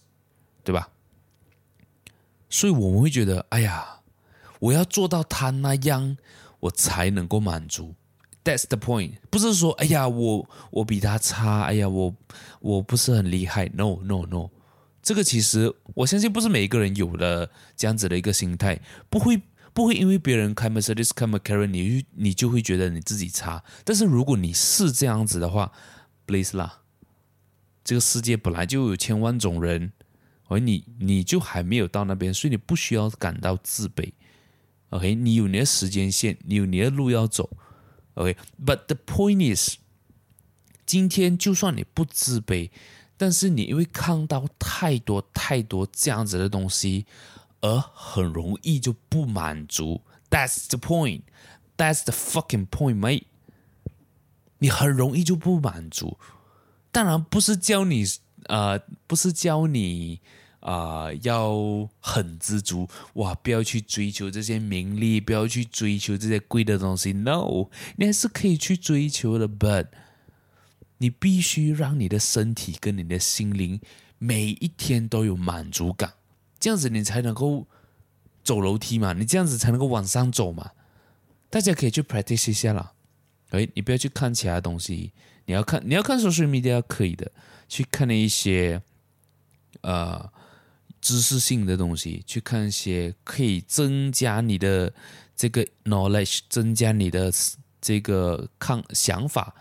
[0.63, 0.91] 对吧？
[2.51, 4.01] 所以我们会觉得，哎呀，
[4.61, 6.17] 我要做到他那样，
[6.61, 7.95] 我才能够满足。
[8.45, 12.15] That's the point，不是说，哎呀，我我比他差，哎呀，我
[12.61, 13.71] 我不是很厉害。
[13.75, 14.51] No，No，No。
[15.03, 19.41] 这个其实我相信不是每一个人有的这样子的一个心态，不会
[19.75, 23.63] 不会因为别人开 Mercedes 开 McLaren，你你就会觉得你自己差。
[23.85, 25.73] 但是如果你是这样子的话
[26.27, 26.83] ，please 啦，
[27.83, 29.93] 这个世界本来就有千万种人，
[30.47, 34.13] 而你你就还没有到那边，所以你不需要感到自卑。
[34.91, 37.51] OK，你有你的时间线，你有你的路要走。
[38.15, 39.79] OK，but the point is，
[40.87, 42.71] 今天就算你不自卑。
[43.17, 47.07] 但是你因为看到太多太多这样子的东西，
[47.65, 50.03] 而很容易就不满足。
[50.29, 51.23] That's the point.
[51.79, 53.25] That's the fucking point, mate.
[54.59, 56.19] 你很容易就不满足。
[56.93, 58.05] 当然不是教你，
[58.49, 60.21] 呃，不是教你，
[60.61, 62.87] 呃，要很知足。
[63.15, 67.15] 哇，不要去追求这些名利，不要去追求这些贵的东西。
[67.15, 69.87] No，你还是可以去追求的，but。
[70.99, 73.81] 你必须让你的身体跟你的心灵
[74.19, 76.13] 每一天都有满足感，
[76.65, 77.67] 这样子你才能够
[78.43, 80.71] 走楼梯嘛，你这样子才能够往上走嘛。
[81.51, 82.95] 大家可以去 practice 一下啦。
[83.51, 85.13] 哎，你不要去看其他东西，
[85.45, 87.31] 你要看你要看 social media 可以的，
[87.69, 88.81] 去看那一些
[89.83, 90.33] 呃
[91.03, 94.91] 知识性的东西，去看一些可以增加你的
[95.37, 97.31] 这个 knowledge，增加你的
[97.83, 99.55] 这个看想法。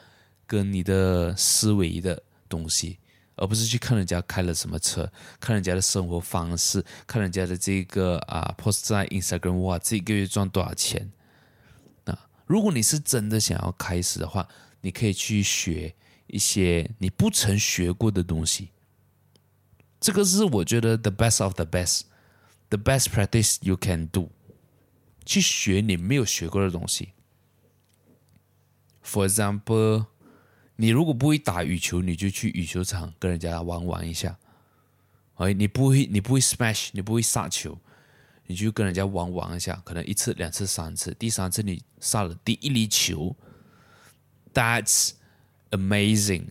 [0.46, 3.00] 跟你的思维的东西，
[3.36, 11.12] 而不是去看人家开了什么车，看人家的生活方式，看人家的这个啊，post 在 Instagram，哇，这一个月赚多少钱
[12.46, 14.48] 如果你是真的想要开始的话，
[14.82, 15.96] 你可以去学
[16.28, 18.70] 一些你不曾学过的东西。
[20.00, 24.30] 这个是我觉得 the best of the best，the best practice you can do。
[25.26, 27.14] 去学你没有学过的东西。
[29.02, 30.08] For example，
[30.76, 34.38] 你如果不会打羽球，你就去羽球场跟人家玩玩一下。
[35.36, 37.78] 哎，你不会，你不会 smash，你不会杀球，
[38.48, 43.36] 你就跟人家玩玩一下，可能一次、两次、三次，第三次你杀了第一粒球。
[44.54, 45.12] That's
[45.72, 46.50] amazing.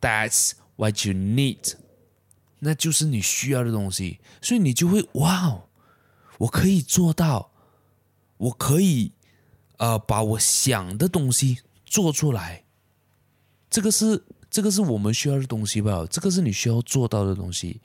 [0.00, 1.74] That's what you need.
[2.58, 5.68] 那就是你需要的东西，所以你就会哇哦，
[6.38, 7.52] 我可以做到，
[8.38, 9.12] 我可以
[9.76, 12.63] 呃把我想的东西做出来。
[13.74, 16.06] 这个是这个是我们需要的东西吧？
[16.08, 17.80] 这个是你需要做到的东西。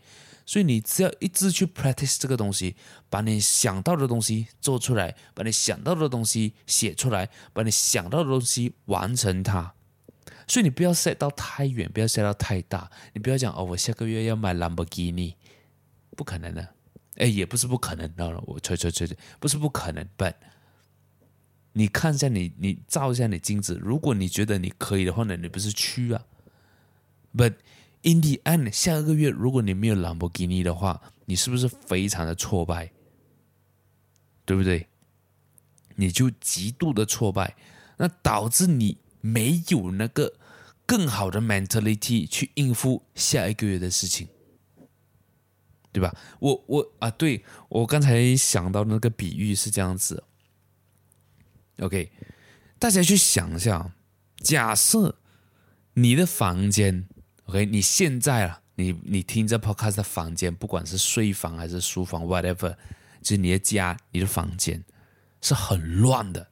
[0.46, 2.76] 所以你只要一直去 practice 这个东西，
[3.10, 9.74] 把你想到的东西做出来，把你想到的东西写出来，把你想到的东西完成它。
[10.48, 12.92] 所以你不要 set 到太远，不要 set 到太大。
[13.14, 15.36] 你不要讲哦，我下个月要买兰博基尼，
[16.16, 16.68] 不可能的。
[17.16, 20.08] 哎，也不是不可能的，我吹吹吹吹，不是不可能。
[20.16, 20.32] 但
[21.80, 26.26] 你看一下你，你照一下你镜子，如果你觉得你可以的话呢，你不是去啊
[27.34, 27.56] ？But
[28.02, 32.92] in the end，下个月如果你没有兰博基尼的话，你是不是非常的挫败？
[34.44, 34.88] 对不对？
[35.96, 37.56] 你就极度的挫败，
[37.98, 38.98] 那导致你。
[39.22, 40.34] 没有那个
[40.86, 44.30] 更好的 mentality 去应付下一个月的事情，
[45.92, 46.16] 对吧？
[46.40, 50.24] 我我啊，对，我刚才想到那个比喻是这样子。
[51.80, 52.12] OK，
[52.78, 53.94] 大家去想一下，
[54.38, 55.18] 假设
[55.94, 57.08] 你的房间
[57.46, 62.76] ，OK，你现在啊，你你听着 podcast 的房间，不管是睡房还是书房，whatever，
[63.22, 64.84] 就是你的家，你的房间
[65.42, 66.48] 是很乱的。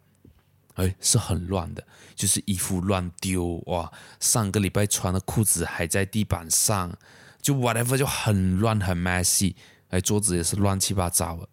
[0.76, 3.92] 哎，是很乱的，就是衣服乱丢哇！
[4.20, 6.96] 上个礼拜穿的裤子还在地板上，
[7.42, 9.56] 就 whatever 就很乱很 messy，
[9.90, 11.50] 哎，桌子也是乱七八糟的。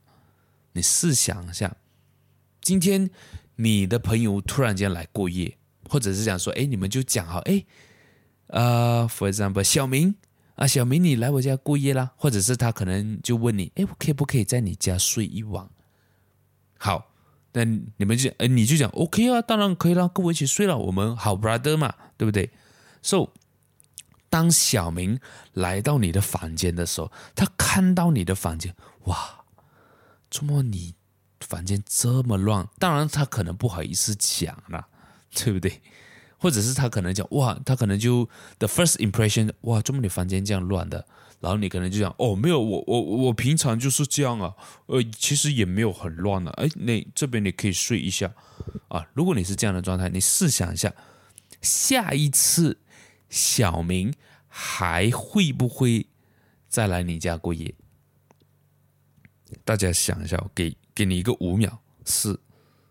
[0.73, 1.75] 你试想一下，
[2.61, 3.09] 今天
[3.57, 5.57] 你的朋友突然间来过夜，
[5.89, 7.65] 或者是讲说，哎，你们就讲好，哎，
[8.49, 10.15] 呃，for example，小明
[10.57, 15.69] 啊，小明你来我家过夜啦，或者是他可能就问你，哎，我可以不可以在你家睡一晚？
[16.79, 17.11] 好。
[17.57, 22.51] 那你们就讲，哎，你就讲 OK 啊，当然可以啦，跟我一起睡了，我们好 brother 嘛，对不对
[23.01, 23.29] ？So，
[24.29, 25.21] 当小明
[25.53, 28.75] 来到你的房间的时候，他看到你的房间，
[29.05, 29.45] 哇，
[30.29, 30.97] 怎么你
[31.45, 32.69] 房间这么乱？
[32.79, 34.87] 当然他可能不好意思讲了，
[35.35, 35.81] 对不对？
[36.39, 38.29] 或者是他可能讲，哇，他可能就
[38.59, 41.07] the first impression，哇，这么你房间这样乱的？
[41.41, 44.55] 然后你可能就讲哦，没有，我我我平常就是这样啊，
[44.87, 46.51] 呃，其实也没有很乱啊。
[46.57, 48.33] 哎，那这边你可以睡一下
[48.89, 49.07] 啊。
[49.13, 50.93] 如果你是这样的状态，你试想一下，
[51.61, 52.79] 下一次
[53.29, 54.15] 小明
[54.49, 56.07] 还会不会
[56.69, 57.75] 再来你家过夜？
[59.65, 62.41] 大家想一下，给给你一个五秒，四、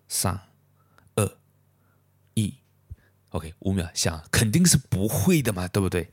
[0.08, 0.39] 三、
[1.16, 1.38] 二、
[2.34, 2.54] 一
[3.30, 6.12] ，OK，五秒想，肯定是不会的嘛，对不对？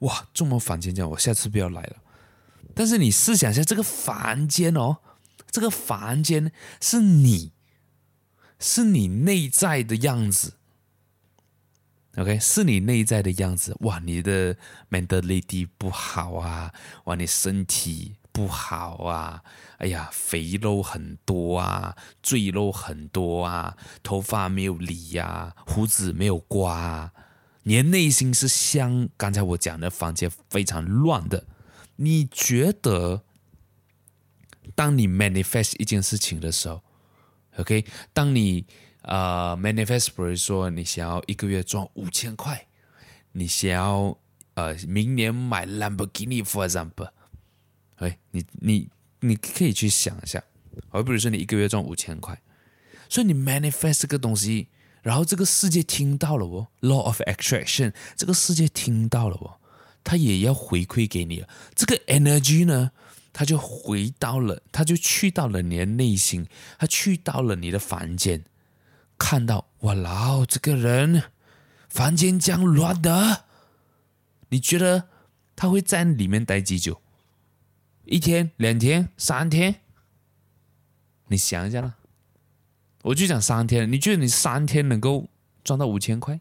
[0.00, 1.96] 哇，这么房间这样，我下次不要来了。
[2.74, 4.98] 但是你试想一下，这个房间哦，
[5.50, 7.52] 这个房间是你，
[8.58, 10.54] 是你内在的样子。
[12.16, 13.76] OK，是你内在的样子。
[13.80, 14.56] 哇，你的
[14.90, 16.72] mentality 不好啊，
[17.04, 19.42] 哇，你身体不好啊，
[19.78, 27.12] 哎呀，肥肉很多啊，赘肉很多啊，头发没有理呀、啊，胡子没有刮啊。
[27.64, 31.44] 你的内心是像刚才我讲的房间非常乱的。
[31.96, 33.22] 你觉得，
[34.74, 36.82] 当你 manifest 一件事情的时候
[37.58, 38.64] ，OK，当你
[39.02, 42.66] 呃 manifest，比如说你想要一个月赚五千块，
[43.32, 44.16] 你想要
[44.54, 47.10] 呃明年买 Lamborghini，for example，
[48.00, 48.88] 哎，你你
[49.20, 50.42] 你可以去想一下，
[50.90, 52.38] 而比如说你一个月赚五千块，
[53.08, 54.68] 所以你 manifest 这个东西。
[55.02, 59.56] 然后这个世界听到了哦，Law of Attraction，这个世界听到了哦，
[60.04, 61.42] 他也要回馈给你。
[61.74, 62.90] 这个 energy 呢，
[63.32, 66.46] 他就回到了，他就去到了你的内心，
[66.78, 68.44] 他去到了你的房间，
[69.16, 71.22] 看到哇啦，这个人
[71.88, 73.46] 房间这样乱的，
[74.50, 75.08] 你觉得
[75.56, 77.00] 他会在里面待几久？
[78.10, 79.82] 一天、两天、三天？
[81.28, 81.96] 你想一下啦。
[83.02, 85.30] 我就讲三天，你觉得你三天能够
[85.62, 86.40] 赚到五千块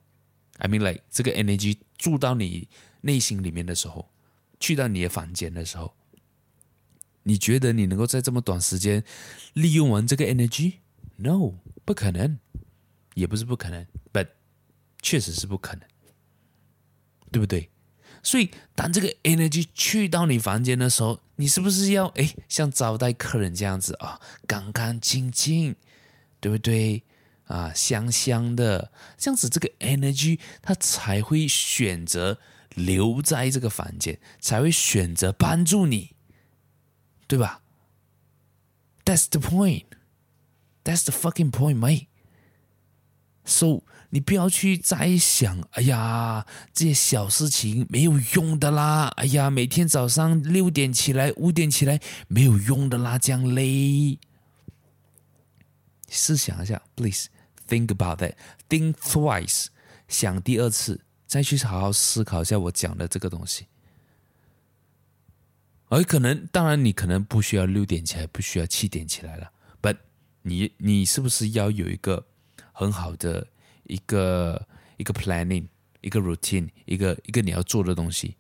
[0.58, 2.68] ？I mean like 这个 energy 住到你
[3.02, 4.10] 内心里面的时候，
[4.60, 5.94] 去到你的房间的时候，
[7.22, 9.04] 你觉得你能够在这么短时间
[9.54, 12.40] 利用完这个 energy？No，不可能。
[13.14, 14.30] 也不是不可能，but
[15.02, 15.82] 确实是不可能，
[17.32, 17.70] 对不对？
[18.22, 25.76] 所以当这个 energy 去到你房间的时候，你是不是要哎，像招待客人这样子啊，干干净净，
[26.40, 27.04] 对不对？
[27.46, 32.38] 啊，香香的，这样子这个 energy 它才会选择
[32.76, 36.12] 留在这个房间，才会选择帮助你，
[37.26, 37.64] 对吧
[39.04, 39.86] ？That's the point.
[40.84, 42.09] That's the fucking point, mate.
[43.50, 54.20] So 你不要去再想，哎呀，这些小事情没有用的啦，哎呀，每天早上六点起来，五点起来没有用的啦，这样嘞。
[56.08, 57.28] 试想一下，please。
[57.68, 58.34] Think about that.
[58.68, 59.68] Think twice.
[60.08, 63.68] 想第二次，再去好好思考一下我讲的这个东西。
[65.90, 69.52] 而可能，当然，你可能不需要六点起来，不需要七点起来了。
[69.82, 69.98] But
[70.42, 72.26] 你你是不是要有一个
[72.80, 73.46] 很好的
[73.84, 74.66] 一个
[74.96, 75.68] 一个 planning，
[76.00, 78.38] 一个 routine，一个一个你要做的东西？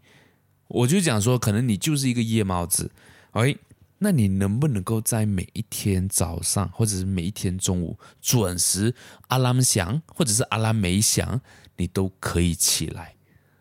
[0.70, 2.90] 我就讲说，可能你就是一个夜猫子
[3.32, 3.58] ，OK？
[3.98, 8.96] 那你能不能够在每一天早上，或者是每一天中午准时
[9.28, 11.42] 阿拉姆响，或者是阿拉没响，
[11.76, 13.16] 你都可以起来，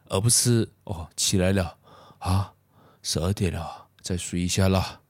[0.04, 1.76] 而不是哦起来了
[2.20, 2.52] 啊
[3.02, 5.00] 十二点了，再睡一下了，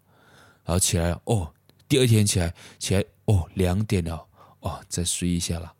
[0.64, 1.52] 然后起来哦，
[1.86, 4.27] 第二天起来起来哦两点了
[4.68, 5.74] 哦再睡一下啦，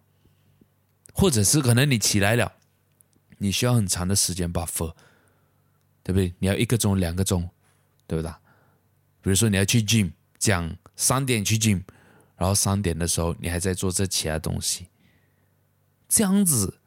[1.13, 2.55] 或者是可能你起来了，
[3.39, 4.95] 你需要很长的时间 buffer，
[6.03, 6.35] 对不对？
[6.39, 7.51] 你要一个钟两个钟，
[8.07, 8.33] 对不对？
[9.21, 11.83] 比如说你要去 gym，讲三点去 gym，
[12.37, 14.87] 然后三点的时候你还在做这其他东西，
[16.09, 16.81] 这样子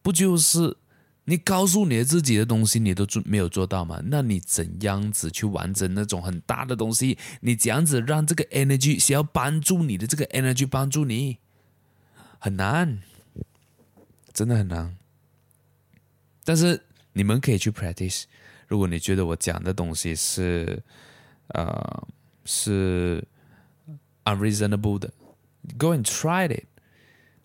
[0.00, 0.76] 不就是
[1.24, 4.00] 你告诉你自己的东西你都做没有做到吗？
[4.04, 7.18] 那你怎样子去完成那种很大的东西？
[7.40, 11.38] 你这样子让这个 energy 需要帮助你的这个 energy 帮助你，
[12.38, 12.98] 很难，
[14.32, 14.96] 真的很难。
[16.44, 18.24] 但是你们可以去 practice，
[18.68, 20.82] 如果你觉得我讲的东西是。
[21.48, 22.08] 呃，
[22.46, 23.22] 是
[24.24, 25.12] unreasonable 的
[25.76, 26.64] ，Go and try it。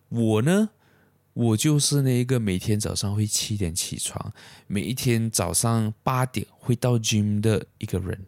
[0.08, 0.70] 我呢，
[1.32, 4.32] 我就是那一个每天早上会七点起床，
[4.66, 8.26] 每一天早上八点会到 gym 的一个人。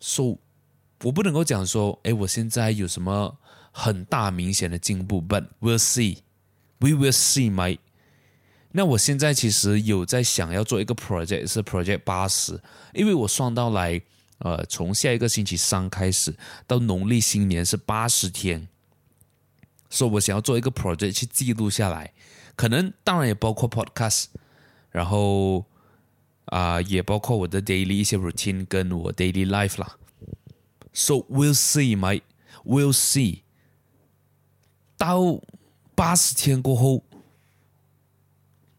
[0.00, 0.38] So，
[1.02, 3.38] 我不能够讲说，哎，我现在有什么
[3.70, 7.78] 很大明显的进步，But we'll see，we will see my。
[8.72, 12.60] 那我现在其实有在想要做一个 project，是 project 八十，
[12.92, 14.02] 因为我算到来，
[14.38, 16.34] 呃，从下一个星期三开始
[16.66, 18.68] 到农历新年是八十天，
[19.94, 22.12] 所以我想要做一个 project 去记录下来，
[22.56, 24.24] 可能当然也包括 podcast，
[24.90, 25.64] 然后
[26.46, 29.96] 啊、也包括我的 daily 一些 routine 跟我 daily life 啦。
[30.92, 32.22] So we'll see, my
[32.64, 33.42] we'll see，
[34.96, 35.40] 到
[35.94, 37.04] 八十天过后。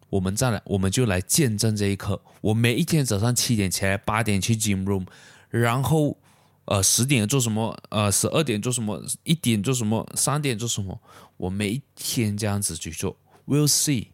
[0.09, 2.21] 我们再来，我们就来见证这一刻。
[2.41, 5.05] 我每一天早上七点起来，八点去 gym room，
[5.49, 6.17] 然后
[6.65, 10.99] 呃十点做什么，呃十二点做什么，一点做什么，三点做什么。
[11.37, 13.17] 我每一天这样子去做。
[13.47, 14.07] We'll see，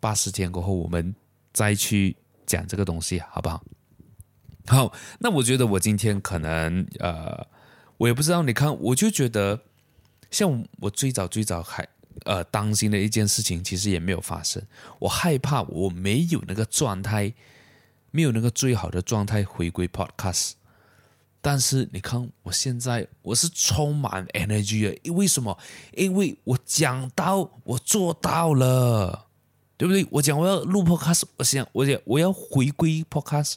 [0.00, 1.14] 八十天过后我们
[1.52, 2.16] 再去
[2.46, 3.64] 讲这个东西，好不好？
[4.66, 7.46] 好，那我觉得我今天可能呃，
[7.96, 9.62] 我也不知道，你看，我就觉得
[10.30, 11.88] 像我最早最早还。
[12.26, 14.62] 呃，担心的一件事情其实也没有发生。
[15.00, 17.34] 我害怕我没有那个状态，
[18.12, 20.52] 没有那个最好的状态回归 Podcast。
[21.46, 25.58] 但是你看，我现在我是充满 energy 的，因为什么？
[25.92, 29.26] 因为我讲到我做到了，
[29.76, 30.06] 对不对？
[30.10, 33.56] 我讲我要录 Podcast，我想我讲我要回归 Podcast，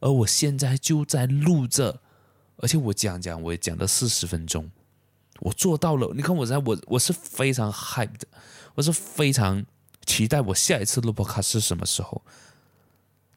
[0.00, 2.00] 而我现在就在录着，
[2.56, 4.70] 而且我讲讲我也讲了四十分钟。
[5.40, 8.26] 我做到了，你看我在我我是非常 hype 的，
[8.74, 9.66] 我是非常
[10.06, 12.22] 期待我下一次录 podcast 是什么时候。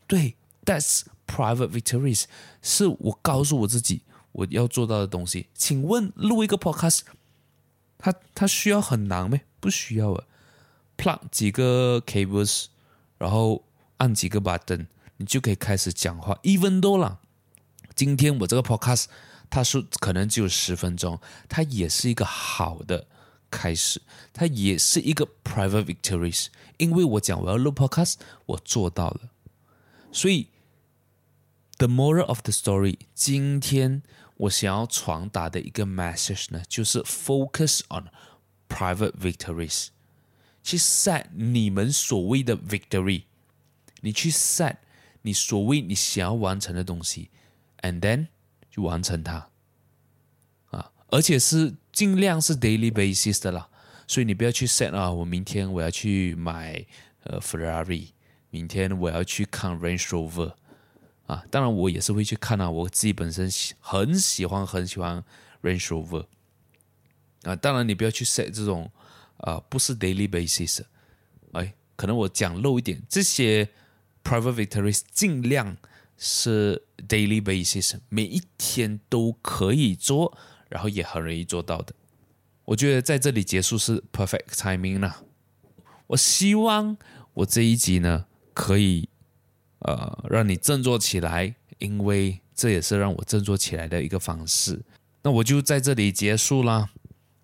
[0.07, 2.23] 对，that's private victories，
[2.61, 4.01] 是我告诉我自己
[4.31, 5.47] 我要做到的东西。
[5.53, 7.01] 请问录一个 podcast，
[7.97, 9.39] 它它需要很难吗？
[9.59, 10.23] 不需要啊
[10.97, 12.65] ，plug 几个 cables，
[13.17, 13.63] 然后
[13.97, 16.37] 按几个 button，你就可以开始讲话。
[16.43, 17.19] even though 啦，
[17.95, 19.05] 今天我这个 podcast。
[19.53, 21.19] 他说：“可能只有十分钟，
[21.49, 23.05] 它也是一个好的
[23.49, 24.01] 开始，
[24.31, 26.45] 它也是一个 private victories。
[26.77, 28.13] 因为我讲我要录 podcast，
[28.45, 29.19] 我做到了。
[30.13, 30.47] 所以
[31.80, 34.02] ，the moral of the story，今天
[34.36, 38.08] 我想要传达的一个 message 呢，就是 focus on
[38.68, 39.88] private victories，
[40.62, 43.24] 去 set 你们所谓的 victory，
[44.00, 44.76] 你去 set
[45.22, 47.30] 你所谓你想要完成的东西，
[47.82, 48.28] and then。”
[48.68, 49.48] 去完成它，
[50.66, 53.70] 啊，而且是尽量是 daily basis 的啦，
[54.06, 56.84] 所以你不要去 set 啊，我明天我要去买
[57.22, 58.08] 呃 Ferrari，
[58.50, 60.52] 明天我要去看 Range Rover
[61.31, 61.45] 啊。
[61.49, 65.23] 当然我也是会去看啊，我自己本身喜很喜欢很喜欢
[65.61, 66.25] Range Rover
[67.43, 67.55] 啊。
[67.55, 68.91] 当然你不要去 set 这种
[69.37, 70.81] 啊，不是 daily basis，
[71.53, 73.69] 哎，可能我讲漏一点，这些
[74.23, 75.77] private victories 尽量
[76.17, 80.37] 是 daily basis，每一天都可以做，
[80.69, 81.95] 然后也很容易做到的。
[82.65, 85.23] 我觉得在这里结束是 perfect timing 了。
[86.07, 86.95] 我希望
[87.33, 89.09] 我这一集呢，可以
[89.81, 94.81] 呃让你振作起来，因为这也是让我振作起来的一个方式。
[95.23, 96.89] 那我就在这里结束了。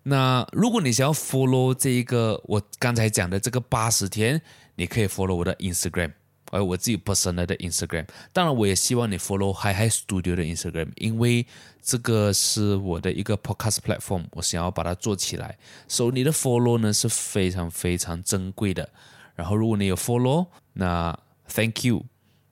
[0.04, 4.40] 那如果你想要 follow 这一个我刚才讲的这个八十天，
[4.76, 6.12] 你可以 follow 我的 Instagram。
[6.50, 11.46] 而我自己 personal 的 Instagram，当然我也希望你 follow Hi Hi Studio 的 Instagram，因为
[11.82, 15.58] 这个是我的一个 podcast platform，我想要把它做起来。
[15.86, 18.88] 所以你的 follow 呢是非常非常珍贵的。
[19.34, 21.14] 然后如果你有 follow，那
[21.48, 22.06] thank you。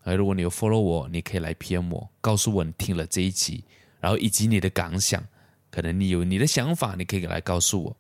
[0.07, 3.65] 哎，如果你有 follow 我，你可以来 PM 我，告诉我你听了这一集，
[4.01, 5.23] 然后以及你的感想。
[5.69, 7.97] 可能你有你的想法，你可以来告诉我。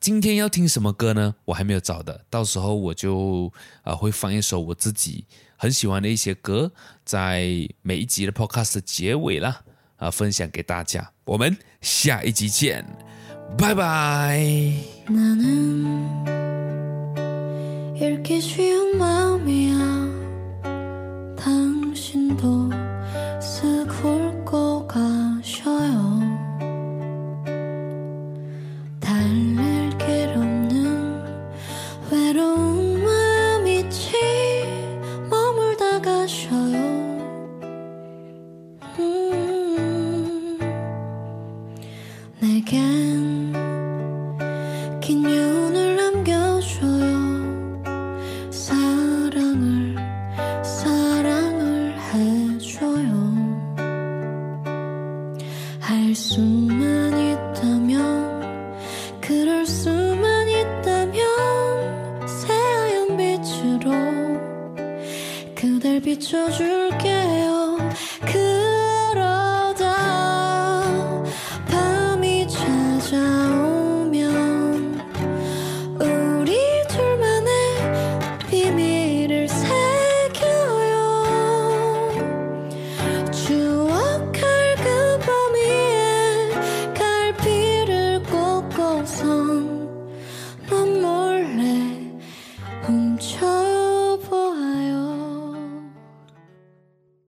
[0.00, 1.34] 今天要听什么歌呢？
[1.44, 5.26] 我还没有找的，到时候我就啊会放一首我自己
[5.56, 6.72] 很喜欢的一些歌，
[7.04, 9.62] 在每一集的 podcast 结尾啦
[9.96, 11.12] 啊，分享给大家。
[11.24, 12.82] 我们下一集见，
[13.58, 14.40] 拜拜。
[22.00, 22.89] 心动。